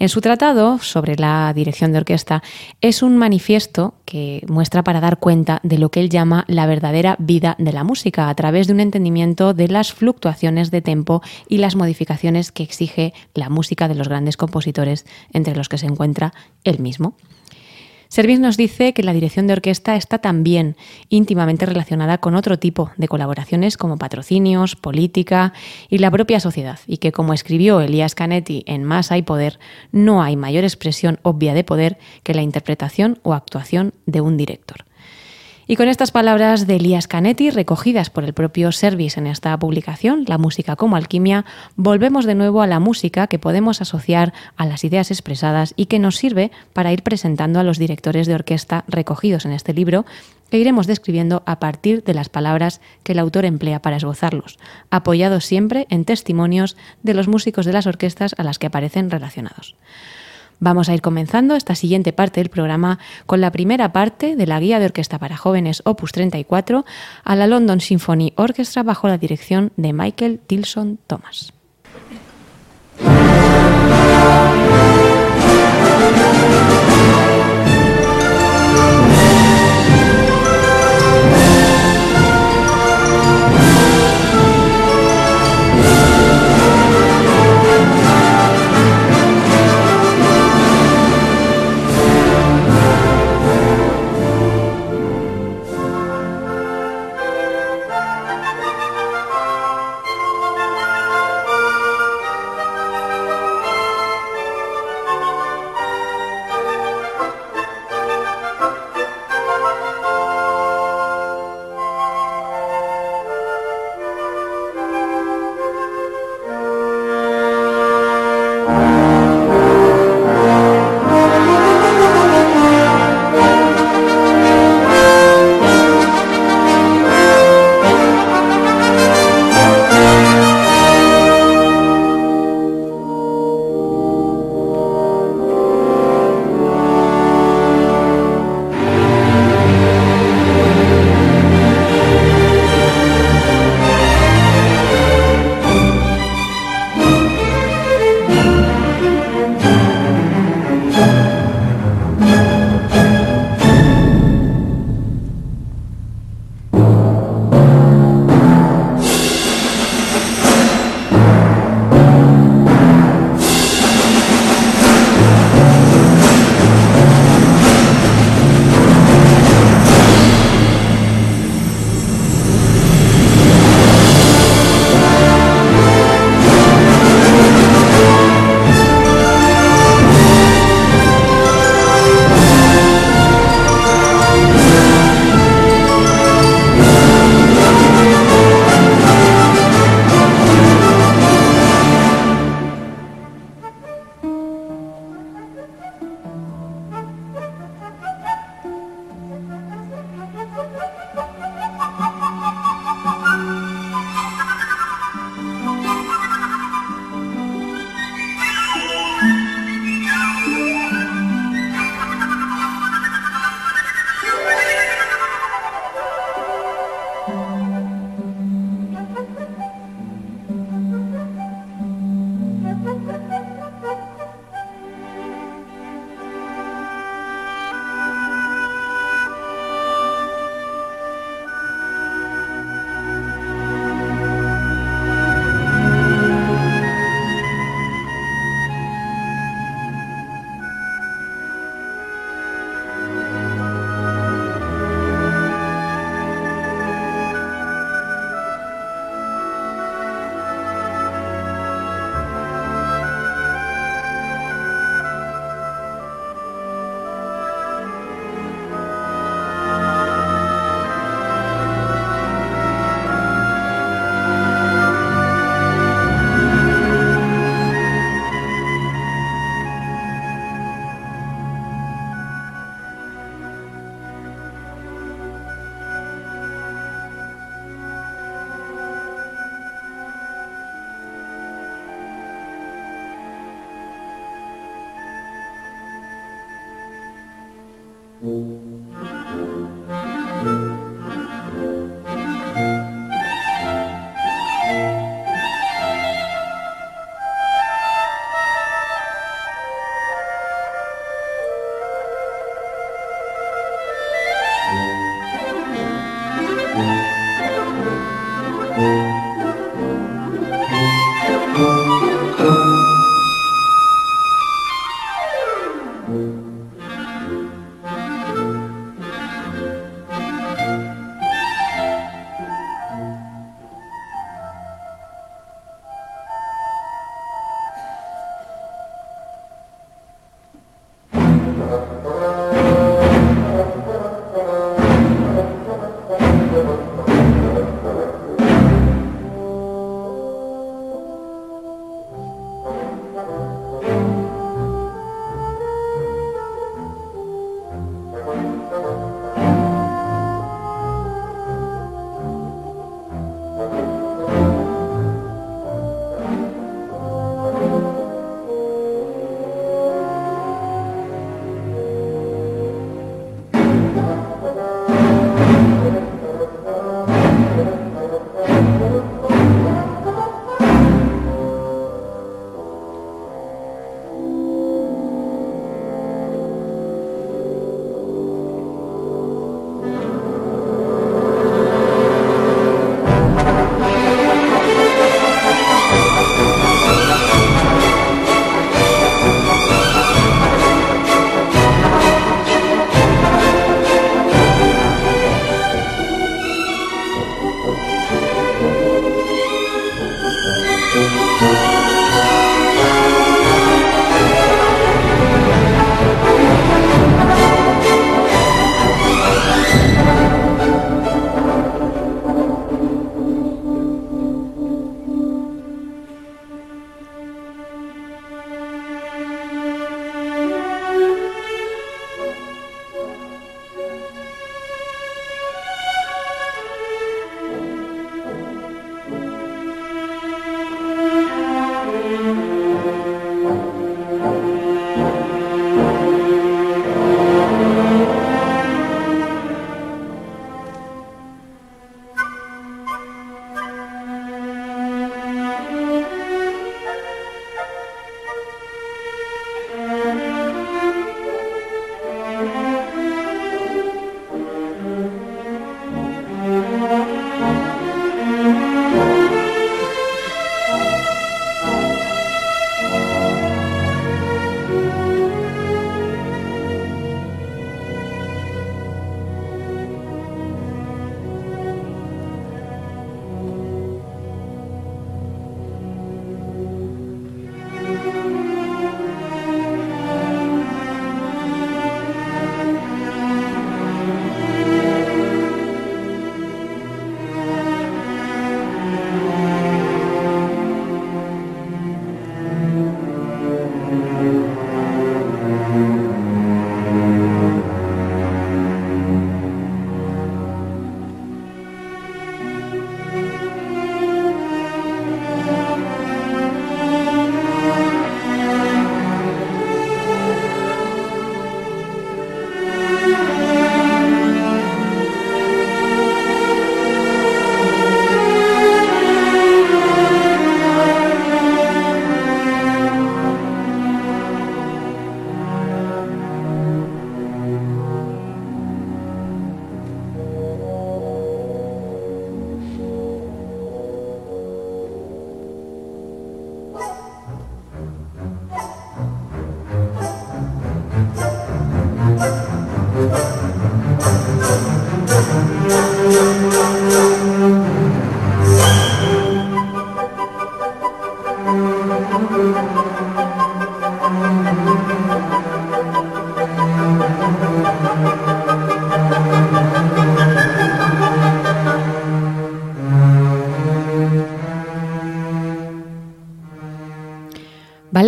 En 0.01 0.09
su 0.09 0.23
tratado 0.23 0.79
sobre 0.79 1.17
la 1.17 1.53
dirección 1.55 1.93
de 1.93 1.99
orquesta 1.99 2.43
es 2.81 3.03
un 3.03 3.19
manifiesto 3.19 3.93
que 4.07 4.43
muestra 4.49 4.83
para 4.83 4.99
dar 4.99 5.19
cuenta 5.19 5.61
de 5.63 5.77
lo 5.77 5.91
que 5.91 6.01
él 6.01 6.09
llama 6.09 6.47
la 6.49 6.65
verdadera 6.65 7.17
vida 7.19 7.55
de 7.59 7.71
la 7.75 7.85
música 7.85 8.31
a 8.31 8.35
través 8.35 8.67
de 8.67 8.73
un 8.73 8.81
entendimiento 8.81 9.53
de 9.53 9.69
las 9.69 9.93
fluctuaciones 9.93 10.71
de 10.71 10.81
tempo 10.81 11.21
y 11.49 11.59
las 11.59 11.77
modificaciones 11.77 12.51
que 12.51 12.63
exige 12.63 13.13
la 13.35 13.51
música 13.51 13.89
de 13.89 13.95
los 13.95 14.09
grandes 14.09 14.39
compositores 14.39 15.05
entre 15.35 15.55
los 15.55 15.69
que 15.69 15.77
se 15.77 15.85
encuentra 15.85 16.33
él 16.65 16.79
mismo. 16.79 17.15
Service 18.11 18.41
nos 18.41 18.57
dice 18.57 18.93
que 18.93 19.05
la 19.05 19.13
dirección 19.13 19.47
de 19.47 19.53
orquesta 19.53 19.95
está 19.95 20.19
también 20.19 20.75
íntimamente 21.11 21.65
relacionada 21.65 22.19
con 22.19 22.35
otro 22.35 22.59
tipo 22.59 22.91
de 22.97 23.07
colaboraciones 23.07 23.77
como 23.77 23.99
patrocinios, 23.99 24.75
política 24.75 25.53
y 25.89 25.99
la 25.99 26.11
propia 26.11 26.41
sociedad, 26.41 26.81
y 26.89 26.97
que 26.97 27.13
como 27.13 27.35
escribió 27.35 27.81
Elías 27.81 28.17
Canetti 28.17 28.65
en 28.67 28.83
Más 28.83 29.13
hay 29.13 29.23
poder, 29.23 29.61
no 29.93 30.25
hay 30.25 30.35
mayor 30.35 30.65
expresión 30.65 31.21
obvia 31.23 31.55
de 31.55 31.63
poder 31.63 31.99
que 32.25 32.35
la 32.35 32.43
interpretación 32.43 33.21
o 33.23 33.33
actuación 33.33 33.95
de 34.07 34.21
un 34.21 34.37
director. 34.37 34.90
Y 35.71 35.77
con 35.77 35.87
estas 35.87 36.11
palabras 36.11 36.67
de 36.67 36.75
Elías 36.75 37.07
Canetti, 37.07 37.51
recogidas 37.51 38.11
por 38.11 38.25
el 38.25 38.35
propio 38.35 38.73
Service 38.73 39.21
en 39.21 39.29
esta 39.29 39.57
publicación, 39.57 40.25
La 40.27 40.37
música 40.37 40.75
como 40.75 40.97
alquimia, 40.97 41.45
volvemos 41.77 42.25
de 42.25 42.35
nuevo 42.35 42.61
a 42.61 42.67
la 42.67 42.81
música 42.81 43.29
que 43.29 43.39
podemos 43.39 43.81
asociar 43.81 44.33
a 44.57 44.67
las 44.67 44.83
ideas 44.83 45.13
expresadas 45.13 45.73
y 45.77 45.87
que 45.87 46.01
nos 46.01 46.17
sirve 46.17 46.51
para 46.73 46.93
ir 46.93 47.05
presentando 47.05 47.61
a 47.61 47.63
los 47.63 47.79
directores 47.79 48.27
de 48.27 48.35
orquesta 48.35 48.85
recogidos 48.89 49.45
en 49.45 49.53
este 49.53 49.73
libro 49.73 50.07
que 50.51 50.59
iremos 50.59 50.89
describiendo 50.89 51.45
a 51.47 51.61
partir 51.61 52.03
de 52.03 52.15
las 52.15 52.29
palabras 52.29 52.81
que 53.05 53.13
el 53.13 53.21
autor 53.21 53.45
emplea 53.45 53.81
para 53.81 53.99
esbozarlos, 53.99 54.59
apoyados 54.91 55.45
siempre 55.45 55.87
en 55.89 56.05
testimonios 56.05 56.77
de 57.05 57.15
los 57.15 57.29
músicos 57.29 57.65
de 57.65 57.75
las 57.75 57.87
orquestas 57.87 58.35
a 58.39 58.43
las 58.43 58.59
que 58.59 58.67
aparecen 58.67 59.09
relacionados. 59.09 59.77
Vamos 60.61 60.91
a 60.91 60.95
ir 60.95 61.01
comenzando 61.01 61.57
esta 61.57 61.75
siguiente 61.75 62.13
parte 62.13 62.41
del 62.41 62.51
programa 62.51 62.99
con 63.25 63.41
la 63.41 63.51
primera 63.51 63.93
parte 63.93 64.37
de 64.37 64.47
la 64.47 64.61
Guía 64.61 64.79
de 64.79 64.85
Orquesta 64.85 65.19
para 65.19 65.39
Jóvenes 65.39 65.83
Opus 65.87 66.13
34 66.13 66.85
a 67.25 67.37
la 67.37 67.47
London 67.47 67.81
Symphony 67.81 68.35
Orchestra 68.37 68.83
bajo 68.83 69.09
la 69.09 69.17
dirección 69.17 69.73
de 69.77 69.95
Michael 69.95 70.39
Tilson 70.47 70.99
Thomas. 71.07 71.53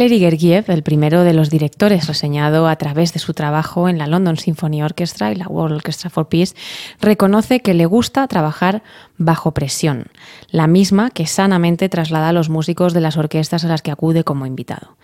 Valery 0.03 0.19
Gergiev, 0.19 0.65
el 0.69 0.83
primero 0.83 1.23
de 1.23 1.33
los 1.33 1.49
directores 1.49 2.09
reseñado 2.09 2.67
a 2.67 2.75
través 2.75 3.13
de 3.13 3.21
su 3.21 3.35
trabajo 3.35 3.89
en 3.89 3.99
la 3.99 4.09
London 4.09 4.37
Symphony 4.37 4.83
Orchestra 4.83 5.31
y 5.31 5.37
la 5.37 5.47
World 5.47 5.77
Orchestra 5.77 6.11
for 6.11 6.27
Peace, 6.27 6.57
reconoce 7.01 7.61
que 7.61 7.73
le 7.73 7.87
gusta 7.87 8.27
trabajar 8.27 8.83
bajo 9.17 9.53
presión, 9.53 10.07
la 10.51 10.67
misma 10.67 11.11
que 11.11 11.29
sanamente 11.29 11.89
traslada 11.89 12.31
a 12.31 12.33
los 12.33 12.49
músicos 12.49 12.95
de 12.95 13.01
las 13.01 13.17
orquestas 13.17 13.65
a 13.65 13.69
las 13.69 13.81
que 13.81 13.93
acude 13.93 14.25
como 14.25 14.45
invitado. 14.45 14.97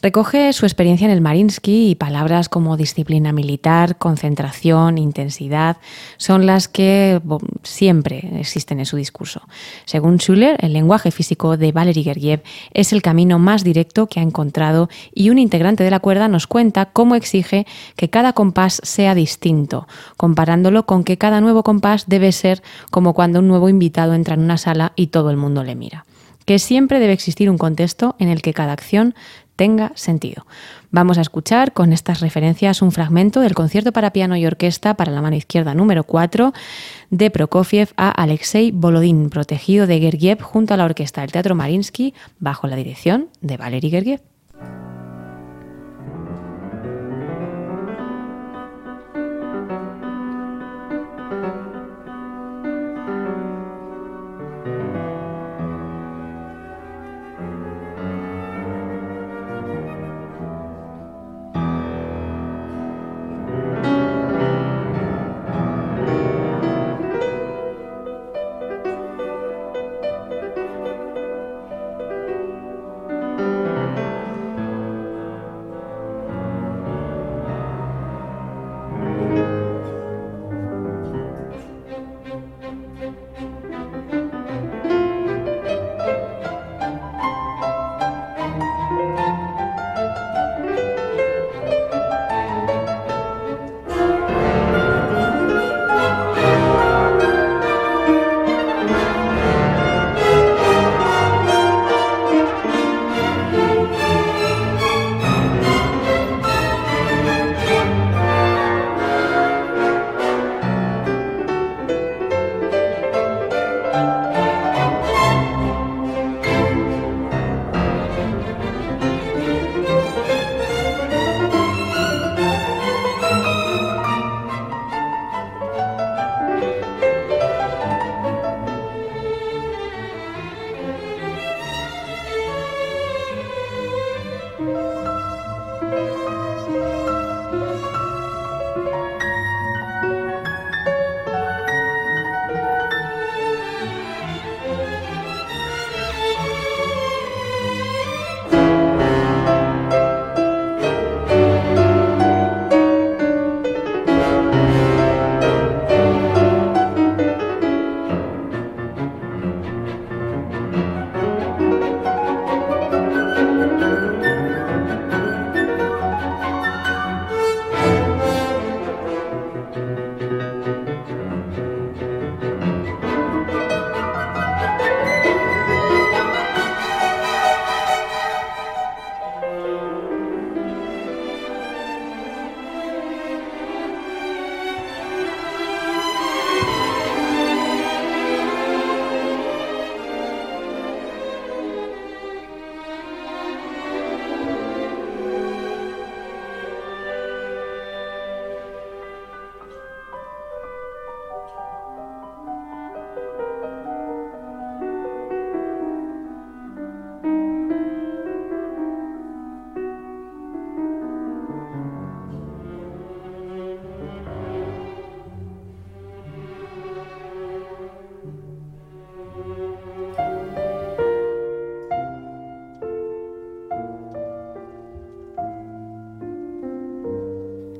Recoge 0.00 0.52
su 0.52 0.64
experiencia 0.64 1.06
en 1.06 1.10
el 1.10 1.20
Marinsky 1.20 1.90
y 1.90 1.94
palabras 1.96 2.48
como 2.48 2.76
disciplina 2.76 3.32
militar, 3.32 3.98
concentración, 3.98 4.96
intensidad 4.96 5.78
son 6.18 6.46
las 6.46 6.68
que 6.68 7.20
siempre 7.64 8.38
existen 8.38 8.78
en 8.78 8.86
su 8.86 8.96
discurso. 8.96 9.42
Según 9.86 10.18
Schuller, 10.18 10.56
el 10.60 10.72
lenguaje 10.72 11.10
físico 11.10 11.56
de 11.56 11.72
Valery 11.72 12.04
Gergiev 12.04 12.44
es 12.74 12.92
el 12.92 13.02
camino 13.02 13.40
más 13.40 13.64
directo 13.64 14.06
que 14.06 14.20
ha 14.20 14.22
encontrado 14.22 14.88
y 15.12 15.30
un 15.30 15.38
integrante 15.38 15.82
de 15.82 15.90
la 15.90 15.98
cuerda 15.98 16.28
nos 16.28 16.46
cuenta 16.46 16.86
cómo 16.86 17.16
exige 17.16 17.66
que 17.96 18.08
cada 18.08 18.34
compás 18.34 18.80
sea 18.84 19.16
distinto, 19.16 19.88
comparándolo 20.16 20.86
con 20.86 21.02
que 21.02 21.18
cada 21.18 21.40
nuevo 21.40 21.64
compás 21.64 22.04
debe 22.06 22.30
ser 22.30 22.62
como 22.92 23.14
cuando 23.14 23.40
un 23.40 23.48
nuevo 23.48 23.68
invitado 23.68 24.14
entra 24.14 24.34
en 24.34 24.42
una 24.42 24.58
sala 24.58 24.92
y 24.94 25.08
todo 25.08 25.30
el 25.30 25.36
mundo 25.36 25.64
le 25.64 25.74
mira 25.74 26.04
que 26.44 26.58
siempre 26.58 26.98
debe 26.98 27.12
existir 27.12 27.50
un 27.50 27.58
contexto 27.58 28.16
en 28.18 28.30
el 28.30 28.40
que 28.40 28.54
cada 28.54 28.72
acción 28.72 29.14
tenga 29.58 29.90
sentido. 29.96 30.46
Vamos 30.92 31.18
a 31.18 31.20
escuchar 31.20 31.72
con 31.72 31.92
estas 31.92 32.20
referencias 32.20 32.80
un 32.80 32.92
fragmento 32.92 33.40
del 33.40 33.56
concierto 33.56 33.92
para 33.92 34.12
piano 34.12 34.36
y 34.36 34.46
orquesta 34.46 34.94
para 34.94 35.10
la 35.10 35.20
mano 35.20 35.34
izquierda 35.34 35.74
número 35.74 36.04
4 36.04 36.52
de 37.10 37.30
Prokofiev 37.30 37.90
a 37.96 38.08
Alexei 38.08 38.70
Bolodin, 38.70 39.30
protegido 39.30 39.88
de 39.88 39.98
Gergiev 39.98 40.40
junto 40.42 40.74
a 40.74 40.76
la 40.76 40.84
orquesta 40.84 41.22
del 41.22 41.32
Teatro 41.32 41.56
Marinsky 41.56 42.14
bajo 42.38 42.68
la 42.68 42.76
dirección 42.76 43.30
de 43.40 43.56
Valery 43.56 43.90
Gergiev. 43.90 44.20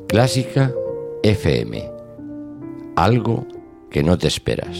Clásica 0.09 0.73
FM. 1.23 1.87
Algo 2.97 3.47
que 3.91 4.03
no 4.03 4.17
te 4.17 4.27
esperas. 4.27 4.79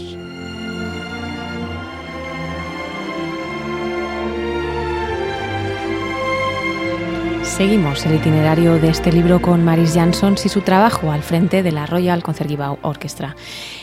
Seguimos 7.43 8.07
el 8.07 8.15
itinerario 8.15 8.79
de 8.79 8.89
este 8.89 9.13
libro 9.13 9.43
con 9.43 9.63
Maris 9.67 9.93
Jansson 9.93 10.37
y 10.43 10.49
su 10.49 10.63
trabajo 10.63 11.13
al 11.13 11.23
frente 11.23 11.63
de 11.63 11.73
la 11.73 11.85
Royal 11.85 12.23
Concertgebouw 12.23 12.79
Orchestra 12.81 13.37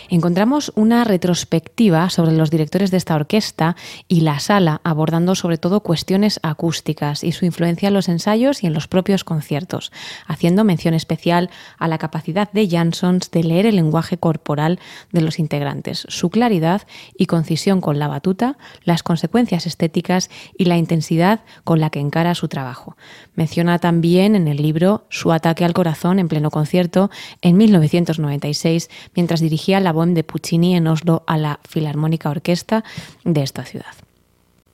encontramos 0.10 0.72
una 0.76 1.04
retrospectiva 1.04 2.10
sobre 2.10 2.34
los 2.34 2.50
directores 2.50 2.92
de 2.92 2.98
esta 2.98 3.16
orquesta 3.16 3.76
y 4.08 4.22
la 4.22 4.40
sala, 4.40 4.82
abordando 4.84 5.36
sobre 5.36 5.58
todo 5.58 5.82
cuestiones 5.82 6.40
acústicas 6.44 7.24
y 7.24 7.32
su 7.32 7.46
influencia 7.46 7.88
en 7.88 7.94
los 7.94 8.10
ensayos 8.10 8.64
y 8.64 8.68
en 8.68 8.74
los 8.74 8.88
propios 8.88 9.24
conciertos, 9.24 9.92
haciendo 10.28 10.64
mención 10.64 10.94
especial 10.94 11.50
a 11.78 11.88
la 11.88 11.98
capacidad 11.98 12.52
de 12.52 12.68
Jansons 12.70 13.32
de 13.32 13.44
leer 13.44 13.66
el 13.66 13.76
lenguaje 13.76 14.18
corporal 14.18 14.80
de 15.12 15.22
los 15.22 15.40
integrantes, 15.40 16.06
su 16.10 16.30
claridad 16.30 16.84
y 17.18 17.26
concisión 17.26 17.82
con 17.82 18.00
la 18.00 18.08
batuta, 18.08 18.58
las 18.84 19.04
consecuencias 19.04 19.66
estéticas 19.66 20.30
y 20.58 20.66
la 20.66 20.78
intensidad 20.78 21.42
con 21.64 21.80
la 21.80 21.90
que 21.90 22.00
encara 22.00 22.36
su 22.36 22.48
trabajo. 22.48 22.98
Menciona 23.36 23.80
también 23.80 24.36
en 24.36 24.48
el 24.48 24.58
libro 24.58 25.06
su 25.10 25.32
ataque 25.32 25.66
al 25.66 25.74
corazón 25.74 26.20
en 26.20 26.28
pleno 26.28 26.52
concierto 26.52 27.10
en 27.42 27.58
1996 27.58 28.90
mientras 29.16 29.40
dirigía 29.40 29.80
la 29.80 29.92
de 29.96 30.24
Puccini 30.24 30.76
en 30.76 30.88
Oslo 30.88 31.24
a 31.26 31.38
la 31.38 31.60
Filarmónica 31.68 32.30
Orquesta 32.30 32.84
de 33.24 33.42
esta 33.42 33.64
ciudad. 33.64 33.94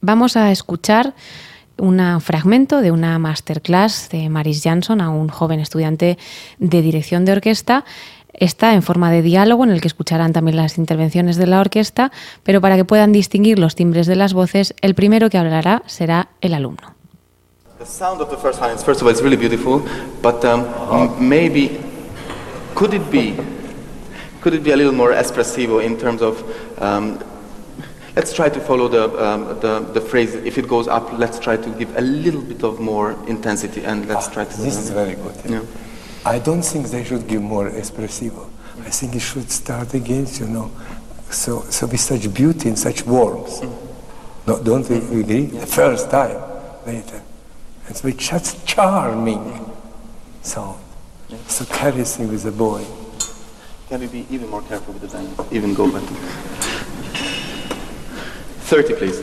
Vamos 0.02 0.36
a 0.36 0.52
escuchar 0.52 1.14
un 1.78 2.22
fragmento 2.22 2.82
de 2.82 2.92
una 2.92 3.18
masterclass 3.20 4.10
de 4.10 4.30
Maris 4.30 4.64
Jansson 4.64 5.00
a 5.00 5.10
un 5.10 5.30
joven 5.30 5.60
estudiante 5.60 6.18
de 6.58 6.82
dirección 6.82 7.24
de 7.24 7.34
orquesta. 7.34 7.86
Está 8.34 8.74
en 8.74 8.82
forma 8.82 9.12
de 9.12 9.22
diálogo 9.22 9.64
en 9.64 9.70
el 9.70 9.82
que 9.82 9.88
escucharán 9.88 10.34
también 10.34 10.58
las 10.58 10.78
intervenciones 10.78 11.38
de 11.38 11.48
la 11.48 11.60
orquesta, 11.60 12.12
pero 12.44 12.62
para 12.62 12.76
que 12.76 12.86
puedan 12.86 13.12
distinguir 13.12 13.60
los 13.60 13.76
timbres 13.76 14.08
de 14.08 14.16
las 14.16 14.34
voces, 14.34 14.74
el 14.82 14.96
primero 14.96 15.30
que 15.30 15.38
hablará 15.38 15.84
será 15.86 16.30
el 16.42 16.56
alumno. 16.56 16.96
The 17.78 17.86
sound 17.86 18.22
of 18.22 18.30
the 18.30 18.38
first 18.38 18.60
is, 18.60 18.84
first 18.84 19.02
of 19.02 19.08
all, 19.08 19.12
it's 19.12 19.22
really 19.22 19.38
beautiful, 19.38 19.82
but 20.22 20.44
um, 20.46 20.66
maybe 21.20 21.80
could 22.76 22.94
it 22.94 23.12
be, 23.12 23.36
could 24.42 24.54
it 24.54 24.64
be 24.64 24.72
a 24.72 24.76
little 24.76 24.92
more 24.94 25.12
espressivo 25.12 25.84
in 25.84 25.98
terms 25.98 26.22
of, 26.22 26.82
um, 26.82 27.24
let's 28.16 28.34
try 28.34 28.50
to 28.50 28.60
follow 28.60 28.88
the, 28.88 29.24
um, 29.24 29.60
the, 29.60 29.80
the 29.94 30.02
phrase, 30.02 30.34
if 30.34 30.58
it 30.58 30.68
goes 30.68 30.88
up, 30.88 31.14
let's 31.14 31.40
try 31.40 31.56
to 31.56 31.70
give 31.72 31.96
a 31.96 32.02
little 32.02 32.42
bit 32.42 32.64
of 32.64 32.80
more 32.80 33.12
intensity 33.28 33.84
and 33.86 34.08
let's 34.08 34.28
try 34.28 34.44
to... 34.44 34.62
This 34.62 34.78
is 34.78 34.90
very 34.90 35.16
good. 35.16 35.36
Yeah. 35.46 35.64
I 36.26 36.40
don't 36.40 36.64
think 36.64 36.88
they 36.88 37.04
should 37.04 37.28
give 37.28 37.42
more 37.42 37.70
espressivo. 37.70 38.50
I 38.80 38.90
think 38.90 39.16
it 39.16 39.20
should 39.20 39.50
start 39.52 39.94
again, 39.94 40.28
you 40.34 40.48
know, 40.48 40.72
so, 41.30 41.62
so 41.70 41.88
with 41.88 42.00
such 42.00 42.34
beauty 42.34 42.70
and 42.70 42.78
such 42.78 43.06
warmth. 43.06 43.64
No, 44.48 44.62
don't 44.62 44.90
we 44.90 45.22
agree? 45.22 45.46
The 45.46 45.68
first 45.68 46.10
time, 46.10 46.42
later. 46.86 47.22
It's 47.88 48.04
with 48.04 48.20
such 48.20 48.66
charming 48.66 49.72
sound. 50.42 50.82
So 51.48 51.66
caressing 51.66 52.28
with 52.30 52.44
the 52.44 52.52
boy. 52.52 52.86
Can 53.92 54.00
we 54.00 54.08
be 54.08 54.26
even 54.30 54.50
more 54.50 54.62
careful 54.62 54.94
with 54.94 55.02
the 55.02 55.10
bend? 55.10 55.36
Even 55.52 55.74
go 55.74 55.92
back. 55.92 56.02
30, 58.72 58.94
please. 58.94 59.22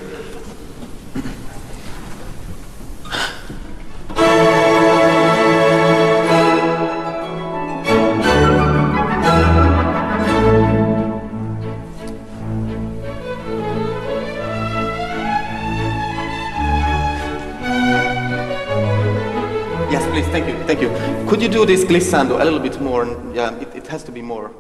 Yes, 19.91 20.05
please. 20.11 20.27
Thank 20.27 20.47
you. 20.47 20.55
Thank 20.65 20.83
you. 20.83 20.91
Could 21.27 21.41
you 21.41 21.49
do 21.49 21.65
this 21.65 21.85
glissando 21.87 22.39
a 22.39 22.45
little 22.45 22.61
bit 22.61 22.79
more? 22.83 23.07
Yeah, 23.33 23.51
has 23.89 24.05
to 24.05 24.13
be 24.13 24.23
more. 24.23 24.53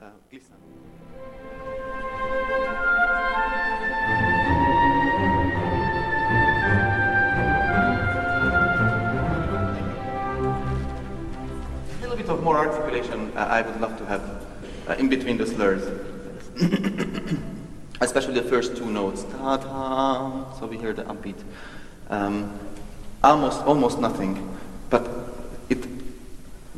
Uh. 0.00 0.10
A 11.98 12.00
little 12.00 12.16
bit 12.16 12.28
of 12.28 12.42
more 12.42 12.56
articulation 12.56 13.32
uh, 13.36 13.40
I 13.40 13.62
would 13.62 13.80
love 13.80 13.98
to 13.98 14.06
have 14.06 14.46
uh, 14.88 14.94
in 14.94 15.08
between 15.08 15.36
the 15.38 15.46
slurs. 15.46 15.82
Especially 18.00 18.34
the 18.34 18.42
first 18.48 18.76
two 18.76 18.86
notes. 18.86 19.24
Ta 19.24 19.56
ta. 19.56 20.54
So 20.58 20.66
we 20.66 20.76
hear 20.76 20.92
the 20.92 21.04
upbeat. 21.04 21.40
Um, 22.10 22.58
almost, 23.22 23.62
almost 23.62 23.98
nothing. 24.00 24.56
But 24.90 25.21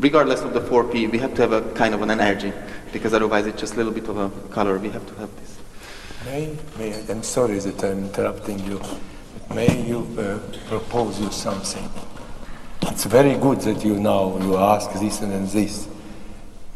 regardless 0.05 0.43
of 0.43 0.53
the 0.53 0.61
4P, 0.61 1.11
we 1.11 1.19
have 1.19 1.35
to 1.35 1.41
have 1.41 1.53
a 1.53 1.63
kind 1.73 1.95
of 1.95 2.03
an 2.03 2.11
energy 2.11 2.53
because 2.93 3.15
otherwise 3.15 3.47
it's 3.47 3.59
just 3.59 3.73
a 3.73 3.77
little 3.79 3.91
bit 3.91 4.07
of 4.07 4.19
a 4.19 4.29
color. 4.49 4.79
We 4.79 4.91
have 4.91 5.07
to 5.07 5.15
have 5.15 5.31
this. 5.41 5.59
May, 6.27 6.55
may 6.77 6.95
I, 6.95 7.01
I'm 7.11 7.23
sorry 7.23 7.59
that 7.59 7.83
I'm 7.83 8.05
interrupting 8.05 8.59
you. 8.67 8.83
May 9.55 9.83
you 9.83 10.01
uh, 10.19 10.41
propose 10.69 11.19
you 11.19 11.31
something? 11.33 11.89
It's 12.83 13.05
very 13.05 13.35
good 13.39 13.63
that 13.63 13.83
you 13.83 13.99
now 13.99 14.37
you 14.41 14.59
ask 14.59 14.93
this 15.01 15.23
and 15.23 15.33
then 15.33 15.47
this. 15.49 15.89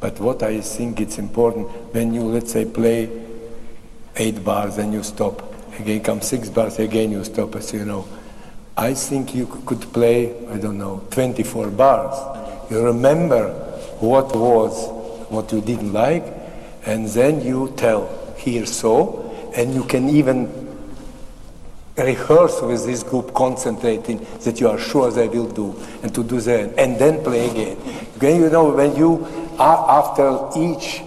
But 0.01 0.19
what 0.21 0.43
I 0.43 0.63
think 0.63 0.99
it's 0.99 1.19
important 1.19 1.69
when 1.93 2.15
you 2.15 2.23
let's 2.23 2.53
say 2.53 2.65
play 2.65 3.11
eight 4.17 4.43
bars 4.43 4.77
then 4.77 4.91
you 4.91 5.03
stop. 5.03 5.37
Again 5.79 6.03
come 6.03 6.23
six 6.23 6.49
bars 6.49 6.79
again 6.79 7.13
you 7.13 7.23
stop 7.25 7.55
as 7.57 7.75
you 7.75 7.85
know. 7.85 8.09
I 8.75 8.95
think 8.95 9.35
you 9.35 9.47
could 9.67 9.83
play, 9.93 10.47
I 10.49 10.57
don't 10.57 10.79
know, 10.79 11.03
24 11.11 11.71
bars. 11.71 12.38
You 12.71 12.85
remember 12.85 13.49
what 14.01 14.35
was, 14.37 14.89
what 15.31 15.51
you 15.53 15.61
didn't 15.61 15.93
like, 15.93 16.25
and 16.85 17.07
then 17.09 17.41
you 17.41 17.73
tell 17.77 18.09
here 18.37 18.67
so, 18.67 19.25
and 19.55 19.75
you 19.75 19.85
can 19.85 20.09
even 20.09 20.69
rehearse 21.97 22.61
with 22.63 22.85
this 22.87 23.03
group, 23.03 23.35
concentrating 23.35 24.25
that 24.45 24.61
you 24.61 24.69
are 24.69 24.79
sure 24.79 25.11
they 25.11 25.29
will 25.29 25.49
do, 25.49 25.75
and 26.03 26.15
to 26.15 26.23
do 26.23 26.41
that, 26.41 26.79
and 26.79 26.99
then 26.99 27.23
play 27.25 27.51
again. 27.51 27.77
Again, 28.17 28.41
you 28.43 28.51
know, 28.51 28.71
when 28.71 28.95
you 28.97 29.27
are 29.59 30.01
after 30.01 30.51
each 30.59 31.03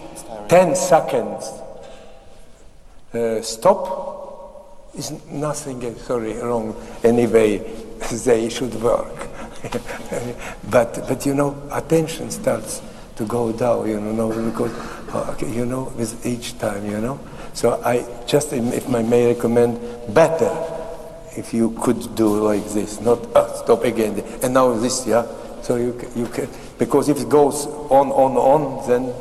10 0.49 0.75
seconds 0.75 1.49
uh, 3.13 3.41
stop, 3.41 4.91
is 4.95 5.11
nothing, 5.27 5.85
uh, 5.85 5.93
sorry, 5.99 6.33
wrong. 6.33 6.75
Anyway, 7.03 7.57
they 8.25 8.49
should 8.49 8.73
work. 8.81 9.30
but, 10.69 11.07
but 11.07 11.25
you 11.25 11.35
know, 11.35 11.61
attention 11.71 12.31
starts 12.31 12.81
to 13.15 13.25
go 13.25 13.51
down, 13.51 13.87
you 13.87 13.99
know, 13.99 14.29
because, 14.49 14.71
okay, 15.29 15.51
you 15.51 15.65
know, 15.65 15.91
with 15.95 16.25
each 16.25 16.57
time, 16.57 16.85
you 16.85 16.99
know. 16.99 17.19
So 17.53 17.81
I 17.83 18.05
just, 18.25 18.53
if 18.53 18.89
I 18.89 19.01
may 19.03 19.33
recommend, 19.33 19.79
better 20.13 20.49
if 21.35 21.53
you 21.53 21.71
could 21.81 22.15
do 22.15 22.27
like 22.43 22.65
this, 22.69 22.99
not 23.01 23.19
uh, 23.35 23.53
stop 23.53 23.83
again, 23.83 24.23
and 24.41 24.53
now 24.53 24.73
this, 24.73 25.05
yeah. 25.07 25.25
So 25.61 25.75
you, 25.75 25.99
you 26.15 26.25
can, 26.27 26.49
because 26.77 27.09
if 27.09 27.19
it 27.19 27.29
goes 27.29 27.67
on, 27.67 28.09
on, 28.11 28.35
on, 28.35 28.87
then, 28.89 29.13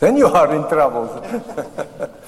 then 0.00 0.16
you 0.16 0.26
are 0.26 0.54
in 0.54 0.68
trouble. 0.68 2.10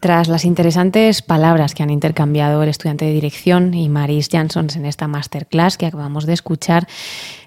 Tras 0.00 0.28
las 0.28 0.44
interesantes 0.44 1.22
palabras 1.22 1.74
que 1.74 1.82
han 1.82 1.90
intercambiado 1.90 2.62
el 2.62 2.68
estudiante 2.68 3.06
de 3.06 3.12
dirección 3.12 3.72
y 3.72 3.88
Maris 3.88 4.28
Jansons 4.30 4.76
en 4.76 4.84
esta 4.84 5.08
masterclass 5.08 5.78
que 5.78 5.86
acabamos 5.86 6.26
de 6.26 6.34
escuchar, 6.34 6.86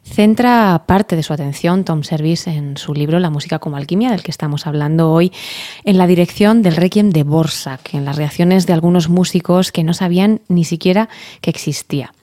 centra 0.03 0.83
parte 0.87 1.15
de 1.15 1.23
su 1.23 1.31
atención 1.31 1.83
Tom 1.83 2.03
Service 2.03 2.49
en 2.49 2.77
su 2.77 2.93
libro 2.93 3.19
La 3.19 3.29
música 3.29 3.59
como 3.59 3.77
alquimia, 3.77 4.09
del 4.09 4.23
que 4.23 4.31
estamos 4.31 4.65
hablando 4.65 5.11
hoy, 5.11 5.31
en 5.83 5.97
la 5.97 6.07
dirección 6.07 6.63
del 6.63 6.75
Requiem 6.75 7.11
de 7.11 7.23
Borsak, 7.23 7.93
en 7.93 8.05
las 8.05 8.15
reacciones 8.15 8.65
de 8.65 8.73
algunos 8.73 9.09
músicos 9.09 9.71
que 9.71 9.83
no 9.83 9.93
sabían 9.93 10.41
ni 10.47 10.63
siquiera 10.63 11.07
que 11.41 11.51
existía. 11.51 12.13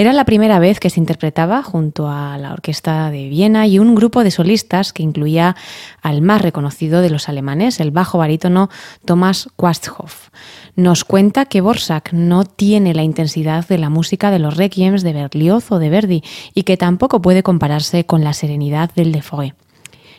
Era 0.00 0.14
la 0.14 0.24
primera 0.24 0.58
vez 0.58 0.80
que 0.80 0.88
se 0.88 0.98
interpretaba 0.98 1.62
junto 1.62 2.08
a 2.08 2.38
la 2.38 2.54
Orquesta 2.54 3.10
de 3.10 3.28
Viena 3.28 3.66
y 3.66 3.78
un 3.78 3.94
grupo 3.94 4.24
de 4.24 4.30
solistas 4.30 4.94
que 4.94 5.02
incluía 5.02 5.56
al 6.00 6.22
más 6.22 6.40
reconocido 6.40 7.02
de 7.02 7.10
los 7.10 7.28
alemanes, 7.28 7.80
el 7.80 7.90
bajo 7.90 8.16
barítono 8.16 8.70
Thomas 9.04 9.50
Quasthoff. 9.56 10.30
Nos 10.74 11.04
cuenta 11.04 11.44
que 11.44 11.60
Borsak 11.60 12.14
no 12.14 12.46
tiene 12.46 12.94
la 12.94 13.02
intensidad 13.02 13.68
de 13.68 13.76
la 13.76 13.90
música 13.90 14.30
de 14.30 14.38
los 14.38 14.56
requiems 14.56 15.02
de 15.02 15.12
Berlioz 15.12 15.70
o 15.70 15.78
de 15.78 15.90
Verdi 15.90 16.22
y 16.54 16.62
que 16.62 16.78
tampoco 16.78 17.20
puede 17.20 17.42
compararse 17.42 18.06
con 18.06 18.24
la 18.24 18.32
serenidad 18.32 18.90
del 18.94 19.12
de 19.12 19.20
Fauré. 19.20 19.54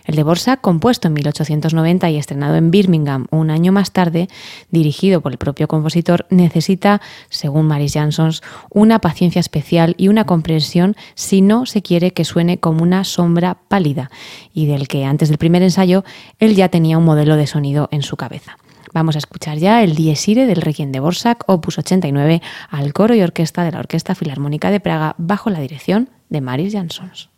El 0.05 0.15
de 0.15 0.23
Borsak, 0.23 0.61
compuesto 0.61 1.07
en 1.07 1.13
1890 1.13 2.09
y 2.09 2.17
estrenado 2.17 2.55
en 2.55 2.71
Birmingham 2.71 3.27
un 3.31 3.49
año 3.49 3.71
más 3.71 3.91
tarde, 3.91 4.27
dirigido 4.69 5.21
por 5.21 5.31
el 5.31 5.37
propio 5.37 5.67
compositor, 5.67 6.25
necesita, 6.29 7.01
según 7.29 7.67
Maris 7.67 7.93
Jansons, 7.93 8.41
una 8.69 8.99
paciencia 8.99 9.39
especial 9.39 9.95
y 9.97 10.07
una 10.07 10.25
comprensión 10.25 10.95
si 11.15 11.41
no 11.41 11.65
se 11.65 11.81
quiere 11.81 12.11
que 12.11 12.25
suene 12.25 12.59
como 12.59 12.83
una 12.83 13.03
sombra 13.03 13.57
pálida, 13.67 14.09
y 14.53 14.65
del 14.65 14.87
que 14.87 15.05
antes 15.05 15.29
del 15.29 15.37
primer 15.37 15.61
ensayo 15.61 16.03
él 16.39 16.55
ya 16.55 16.69
tenía 16.69 16.97
un 16.97 17.05
modelo 17.05 17.35
de 17.35 17.47
sonido 17.47 17.89
en 17.91 18.01
su 18.01 18.17
cabeza. 18.17 18.57
Vamos 18.93 19.15
a 19.15 19.19
escuchar 19.19 19.57
ya 19.57 19.83
el 19.83 19.95
Dies 19.95 20.27
Irae 20.27 20.45
del 20.45 20.61
Requiem 20.61 20.91
de 20.91 20.99
Borsak, 20.99 21.43
opus 21.47 21.77
89, 21.77 22.41
al 22.69 22.93
coro 22.93 23.15
y 23.15 23.21
orquesta 23.21 23.63
de 23.63 23.71
la 23.71 23.79
Orquesta 23.79 24.15
Filarmónica 24.15 24.69
de 24.69 24.81
Praga, 24.81 25.15
bajo 25.17 25.49
la 25.49 25.59
dirección 25.59 26.09
de 26.29 26.41
Maris 26.41 26.73
Jansons. 26.73 27.29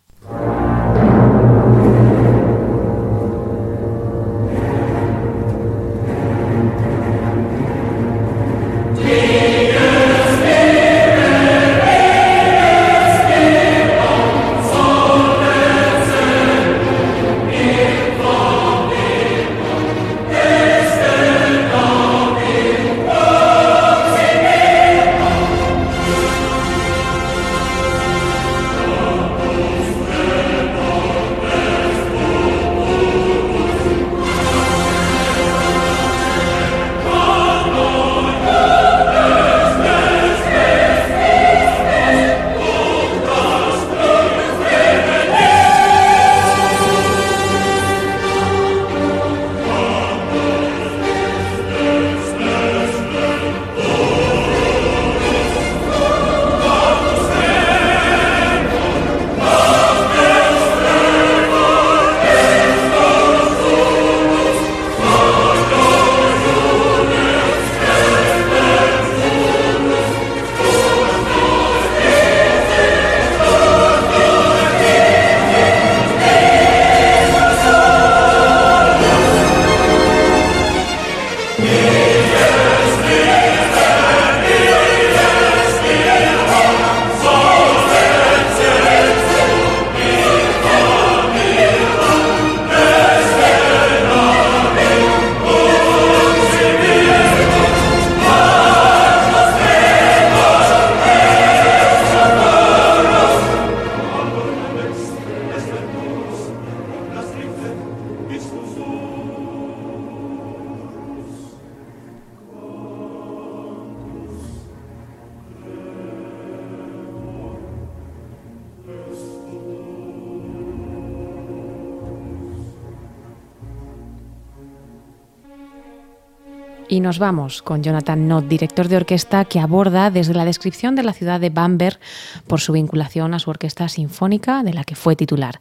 Nos 127.04 127.20
vamos 127.20 127.62
con 127.62 127.84
Jonathan 127.84 128.28
Nott, 128.30 128.48
director 128.48 128.88
de 128.88 128.96
orquesta, 128.96 129.44
que 129.44 129.60
aborda 129.60 130.10
desde 130.10 130.34
la 130.34 130.46
descripción 130.46 130.96
de 130.96 131.04
la 131.04 131.12
ciudad 131.12 131.42
de 131.42 131.50
Bamberg 131.50 132.00
por 132.48 132.62
su 132.62 132.72
vinculación 132.72 133.34
a 133.34 133.40
su 133.40 133.50
orquesta 133.50 133.90
sinfónica, 133.90 134.64
de 134.64 134.74
la 134.74 134.86
que 134.86 134.96
fue 134.96 135.18
titular. 135.18 135.60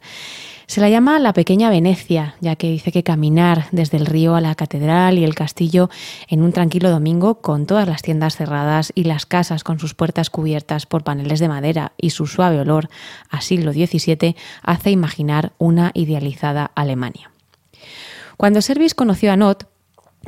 Se 0.67 0.79
la 0.79 0.89
llama 0.89 1.19
la 1.19 1.33
pequeña 1.33 1.69
Venecia, 1.69 2.35
ya 2.39 2.55
que 2.55 2.71
dice 2.71 2.93
que 2.93 3.03
caminar 3.03 3.65
desde 3.71 3.97
el 3.97 4.05
río 4.05 4.35
a 4.35 4.41
la 4.41 4.55
catedral 4.55 5.17
y 5.19 5.25
el 5.25 5.35
castillo 5.35 5.89
en 6.29 6.41
un 6.41 6.53
tranquilo 6.53 6.89
domingo, 6.89 7.41
con 7.41 7.65
todas 7.65 7.89
las 7.89 8.01
tiendas 8.01 8.37
cerradas 8.37 8.93
y 8.95 9.03
las 9.03 9.25
casas 9.25 9.65
con 9.65 9.79
sus 9.79 9.93
puertas 9.93 10.29
cubiertas 10.29 10.85
por 10.85 11.03
paneles 11.03 11.41
de 11.41 11.49
madera 11.49 11.91
y 11.97 12.11
su 12.11 12.25
suave 12.25 12.61
olor 12.61 12.87
a 13.29 13.41
siglo 13.41 13.73
XVII, 13.73 14.37
hace 14.61 14.91
imaginar 14.91 15.51
una 15.57 15.91
idealizada 15.93 16.71
Alemania. 16.73 17.31
Cuando 18.37 18.61
Servis 18.61 18.95
conoció 18.95 19.31
a 19.31 19.37
Not, 19.37 19.72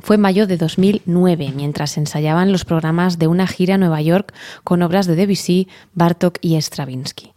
fue 0.02 0.16
en 0.16 0.22
mayo 0.22 0.48
de 0.48 0.58
2009, 0.58 1.54
mientras 1.56 1.98
ensayaban 1.98 2.52
los 2.52 2.66
programas 2.66 3.18
de 3.18 3.28
una 3.28 3.48
gira 3.48 3.76
a 3.76 3.78
Nueva 3.78 4.02
York 4.02 4.34
con 4.64 4.82
obras 4.82 5.08
de 5.08 5.16
Debussy, 5.16 5.68
Bartok 5.94 6.38
y 6.42 6.56
Stravinsky. 6.62 7.34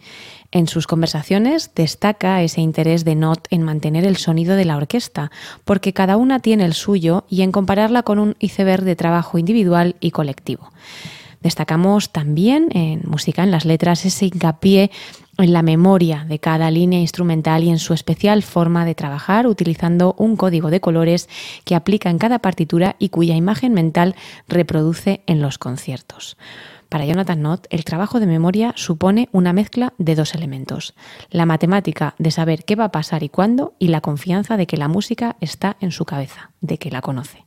En 0.51 0.67
sus 0.67 0.87
conversaciones 0.87 1.73
destaca 1.75 2.43
ese 2.43 2.63
interés 2.63 3.05
de 3.05 3.15
Not 3.15 3.47
en 3.51 3.63
mantener 3.63 4.07
el 4.07 4.17
sonido 4.17 4.57
de 4.57 4.65
la 4.65 4.77
orquesta, 4.77 5.31
porque 5.65 5.93
cada 5.93 6.17
una 6.17 6.41
tiene 6.41 6.65
el 6.65 6.73
suyo 6.73 7.25
y 7.29 7.43
en 7.43 7.53
compararla 7.53 8.03
con 8.03 8.19
un 8.19 8.35
iceberg 8.39 8.83
de 8.83 8.97
trabajo 8.97 9.37
individual 9.37 9.97
y 10.01 10.11
colectivo. 10.11 10.73
Destacamos 11.43 12.11
también 12.11 12.69
en 12.73 13.03
Música 13.05 13.45
en 13.45 13.51
las 13.51 13.65
Letras 13.65 14.05
ese 14.05 14.27
hincapié 14.27 14.91
en 15.39 15.53
la 15.53 15.63
memoria 15.63 16.25
de 16.29 16.41
cada 16.41 16.71
línea 16.71 17.01
instrumental 17.01 17.63
y 17.63 17.71
en 17.71 17.79
su 17.79 17.95
especial 17.95 18.43
forma 18.43 18.85
de 18.85 18.95
trabajar 18.95 19.47
utilizando 19.47 20.15
un 20.19 20.37
código 20.37 20.71
de 20.71 20.81
colores 20.81 21.29
que 21.65 21.75
aplica 21.75 22.11
en 22.11 22.19
cada 22.19 22.41
partitura 22.41 22.97
y 22.99 23.11
cuya 23.11 23.37
imagen 23.37 23.73
mental 23.73 24.17
reproduce 24.49 25.23
en 25.27 25.41
los 25.41 25.59
conciertos. 25.59 26.37
Para 26.89 27.05
Jonathan 27.05 27.43
Nott, 27.43 27.67
el 27.69 27.85
trabajo 27.85 28.19
de 28.19 28.27
memoria 28.27 28.73
supone 28.75 29.29
una 29.31 29.53
mezcla 29.53 29.93
de 29.99 30.15
dos 30.15 30.35
elementos. 30.35 30.95
La 31.31 31.45
matemática 31.45 32.15
de 32.19 32.31
saber 32.31 32.65
qué 32.65 32.77
va 32.77 32.85
a 32.85 32.93
pasar 32.93 33.23
y 33.23 33.29
cuándo 33.29 33.75
y 33.79 33.89
la 33.89 34.01
confianza 34.01 34.57
de 34.57 34.67
que 34.67 34.79
la 34.79 34.89
música 34.89 35.37
está 35.41 35.77
en 35.81 35.93
su 35.93 36.07
cabeza, 36.07 36.51
de 36.63 36.79
que 36.79 36.91
la 36.91 37.03
conoce. 37.03 37.45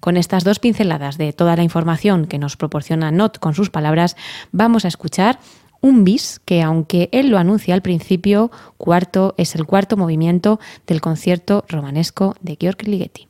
Con 0.00 0.18
estas 0.18 0.44
dos 0.44 0.58
pinceladas 0.58 1.16
de 1.16 1.32
toda 1.32 1.56
la 1.56 1.62
información 1.62 2.26
que 2.26 2.38
nos 2.38 2.58
proporciona 2.58 3.10
Nott 3.10 3.38
con 3.38 3.54
sus 3.54 3.70
palabras, 3.70 4.14
vamos 4.52 4.84
a 4.84 4.88
escuchar 4.88 5.38
un 5.82 6.04
bis 6.04 6.40
que, 6.44 6.62
aunque 6.62 7.08
él 7.12 7.28
lo 7.28 7.38
anuncia 7.38 7.74
al 7.74 7.82
principio, 7.82 8.50
cuarto 8.78 9.34
es 9.36 9.54
el 9.54 9.66
cuarto 9.66 9.96
movimiento 9.96 10.58
del 10.86 11.00
concierto 11.00 11.64
romanesco 11.68 12.34
de 12.40 12.56
Georg 12.58 12.82
Ligeti. 12.86 13.28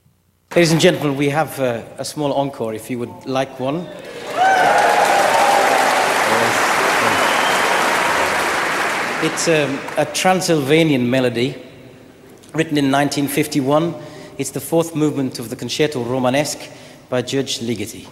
Ladies 0.54 0.72
and 0.72 0.80
gentlemen, 0.82 1.18
we 1.18 1.32
have 1.32 1.58
uh, 1.58 1.82
a 1.98 2.04
small 2.04 2.30
encore 2.32 2.76
if 2.76 2.90
you 2.90 2.98
would 2.98 3.10
like 3.26 3.50
one. 3.58 3.86
It's 9.22 9.48
um, 9.48 9.78
a 9.96 10.04
Transylvanian 10.04 11.08
melody 11.08 11.54
written 12.52 12.76
in 12.76 12.90
1951. 12.90 13.94
It's 14.36 14.50
the 14.50 14.60
fourth 14.60 14.94
movement 14.94 15.38
of 15.38 15.48
the 15.48 15.56
Concerto 15.56 16.02
Romanesque 16.02 16.68
by 17.08 17.22
Judge 17.22 17.60
Ligeti. 17.60 18.06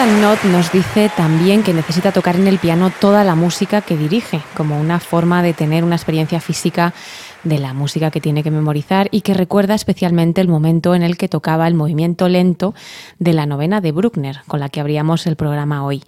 Jonathan 0.00 0.52
nos 0.52 0.72
dice 0.72 1.10
también 1.14 1.62
que 1.62 1.74
necesita 1.74 2.10
tocar 2.10 2.34
en 2.36 2.46
el 2.46 2.58
piano 2.58 2.88
toda 2.88 3.22
la 3.22 3.34
música 3.34 3.82
que 3.82 3.98
dirige, 3.98 4.40
como 4.56 4.80
una 4.80 4.98
forma 4.98 5.42
de 5.42 5.52
tener 5.52 5.84
una 5.84 5.96
experiencia 5.96 6.40
física 6.40 6.94
de 7.44 7.58
la 7.58 7.74
música 7.74 8.10
que 8.10 8.20
tiene 8.20 8.42
que 8.42 8.50
memorizar 8.50 9.08
y 9.10 9.22
que 9.22 9.34
recuerda 9.34 9.74
especialmente 9.74 10.40
el 10.40 10.48
momento 10.48 10.94
en 10.94 11.02
el 11.02 11.16
que 11.16 11.28
tocaba 11.28 11.66
el 11.68 11.74
movimiento 11.74 12.28
lento 12.28 12.74
de 13.18 13.32
la 13.32 13.46
novena 13.46 13.80
de 13.80 13.92
Bruckner, 13.92 14.40
con 14.46 14.60
la 14.60 14.68
que 14.68 14.80
abríamos 14.80 15.26
el 15.26 15.36
programa 15.36 15.84
hoy 15.84 16.02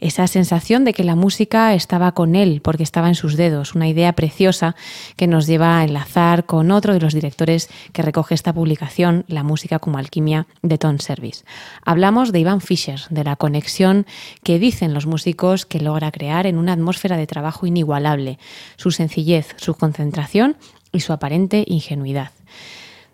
esa 0.00 0.26
sensación 0.26 0.84
de 0.84 0.92
que 0.92 1.04
la 1.04 1.14
música 1.14 1.74
estaba 1.74 2.12
con 2.12 2.34
él 2.34 2.60
porque 2.62 2.82
estaba 2.82 3.08
en 3.08 3.14
sus 3.14 3.36
dedos, 3.36 3.74
una 3.74 3.88
idea 3.88 4.12
preciosa 4.14 4.74
que 5.16 5.26
nos 5.26 5.46
lleva 5.46 5.78
a 5.78 5.84
enlazar 5.84 6.46
con 6.46 6.70
otro 6.70 6.94
de 6.94 7.00
los 7.00 7.14
directores 7.14 7.68
que 7.92 8.02
recoge 8.02 8.34
esta 8.34 8.52
publicación, 8.52 9.24
La 9.28 9.42
música 9.42 9.78
como 9.78 9.98
alquimia 9.98 10.46
de 10.62 10.78
Tone 10.78 10.98
Service. 10.98 11.44
Hablamos 11.84 12.32
de 12.32 12.40
Ivan 12.40 12.60
Fischer, 12.60 13.00
de 13.10 13.24
la 13.24 13.36
conexión 13.36 14.06
que 14.42 14.58
dicen 14.58 14.94
los 14.94 15.06
músicos 15.06 15.66
que 15.66 15.80
logra 15.80 16.10
crear 16.10 16.46
en 16.46 16.56
una 16.56 16.72
atmósfera 16.72 17.16
de 17.16 17.26
trabajo 17.26 17.66
inigualable, 17.66 18.38
su 18.76 18.90
sencillez, 18.90 19.54
su 19.56 19.74
concentración 19.74 20.56
y 20.92 21.00
su 21.00 21.12
aparente 21.12 21.64
ingenuidad. 21.66 22.32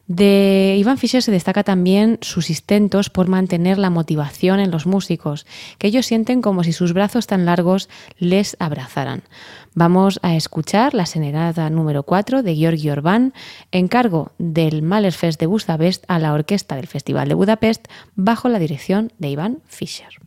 De 0.09 0.77
Ivan 0.79 0.99
Fischer 0.99 1.21
se 1.21 1.33
destaca 1.33 1.65
también 1.65 2.19
sus 2.23 2.49
intentos 2.49 3.11
por 3.11 3.27
mantener 3.27 3.77
la 3.77 3.91
motivación 3.91 4.61
en 4.61 4.71
los 4.71 4.87
músicos, 4.87 5.47
que 5.79 5.89
ellos 5.89 6.07
sienten 6.07 6.43
como 6.43 6.63
si 6.63 6.73
sus 6.73 6.93
brazos 6.93 7.27
tan 7.27 7.45
largos 7.45 7.89
les 8.19 8.57
abrazaran. 8.61 9.25
Vamos 9.75 10.21
a 10.23 10.37
escuchar 10.37 10.95
la 10.95 11.07
serenata 11.07 11.69
número 11.71 12.05
4 12.05 12.45
de 12.45 12.55
Georgi 12.55 12.89
Orbán, 12.89 13.35
encargo 13.73 14.31
del 14.39 14.83
Mahlerfest 14.83 15.41
de 15.41 15.47
Budapest 15.47 16.05
a 16.07 16.21
la 16.21 16.33
orquesta 16.33 16.77
del 16.77 16.87
Festival 16.87 17.29
de 17.29 17.35
Budapest 17.35 17.89
bajo 18.15 18.49
la 18.49 18.61
dirección 18.61 19.13
de 19.19 19.31
Ivan 19.31 19.59
Fischer. 19.67 20.21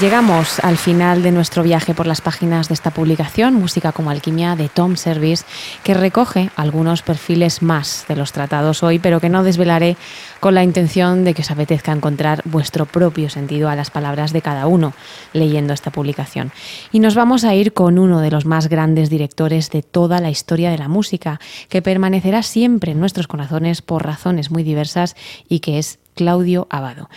Llegamos 0.00 0.60
al 0.60 0.78
final 0.78 1.22
de 1.22 1.30
nuestro 1.30 1.62
viaje 1.62 1.92
por 1.92 2.06
las 2.06 2.22
páginas 2.22 2.68
de 2.68 2.74
esta 2.74 2.90
publicación, 2.90 3.52
Música 3.52 3.92
como 3.92 4.08
Alquimia, 4.08 4.56
de 4.56 4.70
Tom 4.70 4.96
Service, 4.96 5.44
que 5.84 5.92
recoge 5.92 6.48
algunos 6.56 7.02
perfiles 7.02 7.60
más 7.60 8.06
de 8.08 8.16
los 8.16 8.32
tratados 8.32 8.82
hoy, 8.82 8.98
pero 8.98 9.20
que 9.20 9.28
no 9.28 9.44
desvelaré 9.44 9.98
con 10.40 10.54
la 10.54 10.64
intención 10.64 11.22
de 11.22 11.34
que 11.34 11.42
os 11.42 11.50
apetezca 11.50 11.92
encontrar 11.92 12.40
vuestro 12.46 12.86
propio 12.86 13.28
sentido 13.28 13.68
a 13.68 13.76
las 13.76 13.90
palabras 13.90 14.32
de 14.32 14.40
cada 14.40 14.66
uno 14.66 14.94
leyendo 15.34 15.74
esta 15.74 15.90
publicación. 15.90 16.50
Y 16.92 17.00
nos 17.00 17.14
vamos 17.14 17.44
a 17.44 17.54
ir 17.54 17.74
con 17.74 17.98
uno 17.98 18.22
de 18.22 18.30
los 18.30 18.46
más 18.46 18.70
grandes 18.70 19.10
directores 19.10 19.68
de 19.68 19.82
toda 19.82 20.18
la 20.22 20.30
historia 20.30 20.70
de 20.70 20.78
la 20.78 20.88
música, 20.88 21.40
que 21.68 21.82
permanecerá 21.82 22.42
siempre 22.42 22.92
en 22.92 23.00
nuestros 23.00 23.26
corazones 23.26 23.82
por 23.82 24.06
razones 24.06 24.50
muy 24.50 24.62
diversas 24.62 25.14
y 25.46 25.60
que 25.60 25.78
es 25.78 25.98
Claudio 26.14 26.66
Abado 26.70 27.10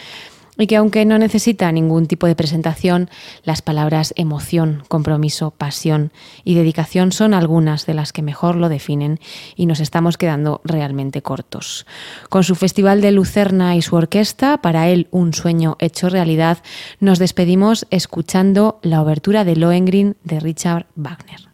y 0.58 0.68
que 0.68 0.76
aunque 0.76 1.06
no 1.06 1.18
necesita 1.18 1.72
ningún 1.72 2.06
tipo 2.06 2.28
de 2.28 2.36
presentación, 2.36 3.10
las 3.44 3.62
palabras 3.62 4.14
emoción, 4.18 4.84
compromiso, 4.88 5.52
pasión 5.52 6.12
y 6.44 6.56
dedicación 6.56 7.12
son 7.12 7.34
algunas 7.34 7.86
de 7.86 7.94
las 7.94 8.14
que 8.14 8.22
mejor 8.22 8.56
lo 8.56 8.70
definen 8.70 9.20
y 9.56 9.66
nos 9.66 9.80
estamos 9.80 10.18
quedando 10.18 10.62
realmente 10.64 11.22
cortos. 11.22 11.86
Con 12.30 12.44
su 12.44 12.56
Festival 12.56 13.02
de 13.02 13.12
Lucerna 13.12 13.76
y 13.76 13.82
su 13.82 13.96
orquesta, 13.96 14.58
para 14.58 14.90
él 14.90 15.08
un 15.12 15.34
sueño 15.34 15.76
hecho 15.80 16.10
realidad, 16.10 16.60
nos 17.00 17.20
despedimos 17.20 17.88
escuchando 17.90 18.80
la 18.82 19.02
obertura 19.02 19.44
de 19.44 19.56
Lohengrin 19.56 20.16
de 20.24 20.40
Richard 20.40 20.86
Wagner. 20.96 21.53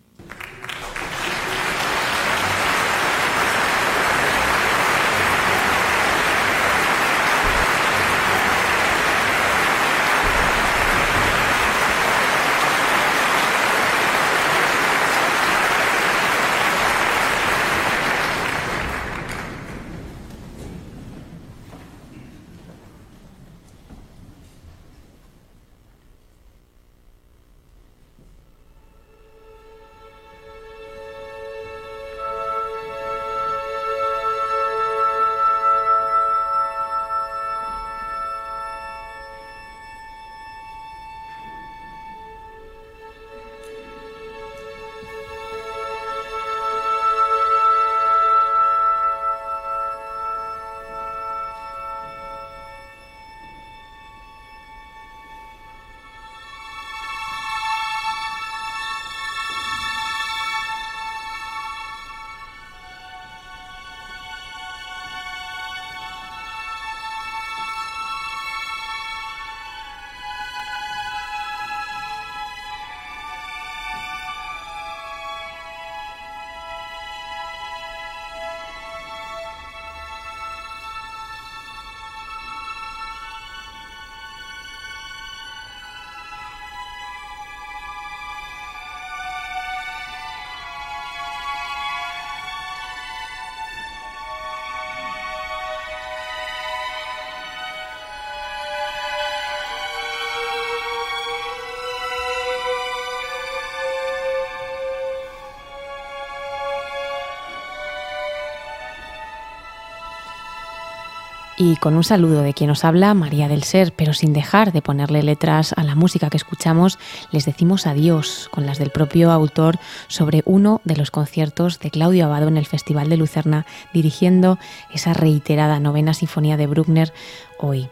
Y 111.61 111.75
con 111.75 111.97
un 111.97 112.05
saludo 112.05 112.41
de 112.41 112.53
quien 112.53 112.69
nos 112.69 112.85
habla, 112.85 113.13
María 113.13 113.49
del 113.49 113.63
Ser, 113.63 113.91
pero 113.93 114.13
sin 114.13 114.31
dejar 114.31 114.71
de 114.71 114.81
ponerle 114.81 115.23
letras 115.23 115.73
a 115.75 115.83
la 115.83 115.93
música 115.93 116.29
que 116.29 116.37
escuchamos, 116.37 116.97
les 117.31 117.43
decimos 117.43 117.85
adiós 117.85 118.47
con 118.49 118.65
las 118.65 118.79
del 118.79 118.91
propio 118.91 119.29
autor 119.29 119.77
sobre 120.07 120.41
uno 120.45 120.79
de 120.85 120.95
los 120.95 121.11
conciertos 121.11 121.77
de 121.79 121.91
Claudio 121.91 122.25
Abado 122.25 122.47
en 122.47 122.55
el 122.55 122.65
Festival 122.65 123.09
de 123.09 123.17
Lucerna, 123.17 123.65
dirigiendo 123.93 124.57
esa 124.93 125.13
reiterada 125.13 125.81
novena 125.81 126.13
sinfonía 126.13 126.55
de 126.55 126.67
Bruckner 126.67 127.13
hoy. 127.59 127.89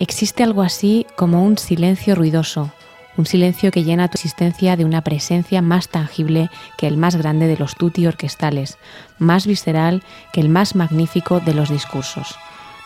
Existe 0.00 0.42
algo 0.42 0.62
así 0.62 1.06
como 1.14 1.44
un 1.44 1.58
silencio 1.58 2.14
ruidoso, 2.14 2.72
un 3.18 3.26
silencio 3.26 3.70
que 3.72 3.84
llena 3.84 4.08
tu 4.08 4.16
existencia 4.16 4.74
de 4.74 4.86
una 4.86 5.02
presencia 5.02 5.60
más 5.60 5.90
tangible 5.90 6.48
que 6.78 6.86
el 6.86 6.96
más 6.96 7.16
grande 7.16 7.46
de 7.46 7.58
los 7.58 7.74
tutti 7.74 8.06
orquestales, 8.06 8.78
más 9.18 9.46
visceral 9.46 10.02
que 10.32 10.40
el 10.40 10.48
más 10.48 10.74
magnífico 10.74 11.40
de 11.40 11.52
los 11.52 11.68
discursos. 11.68 12.38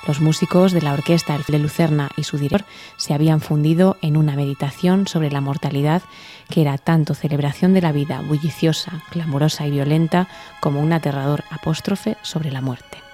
Los 0.06 0.20
músicos 0.20 0.70
de 0.72 0.82
la 0.82 0.92
orquesta 0.92 1.36
de 1.48 1.58
Lucerna 1.58 2.10
y 2.16 2.22
su 2.22 2.38
director 2.38 2.68
se 2.96 3.12
habían 3.12 3.40
fundido 3.40 3.96
en 4.02 4.16
una 4.16 4.36
meditación 4.36 5.08
sobre 5.08 5.32
la 5.32 5.40
mortalidad 5.40 6.02
que 6.48 6.60
era 6.60 6.78
tanto 6.78 7.14
celebración 7.14 7.74
de 7.74 7.82
la 7.82 7.92
vida 7.92 8.20
bulliciosa, 8.20 9.02
clamorosa 9.10 9.66
y 9.66 9.72
violenta 9.72 10.28
como 10.60 10.80
un 10.80 10.92
aterrador 10.92 11.42
apóstrofe 11.50 12.16
sobre 12.22 12.52
la 12.52 12.60
muerte. 12.60 13.05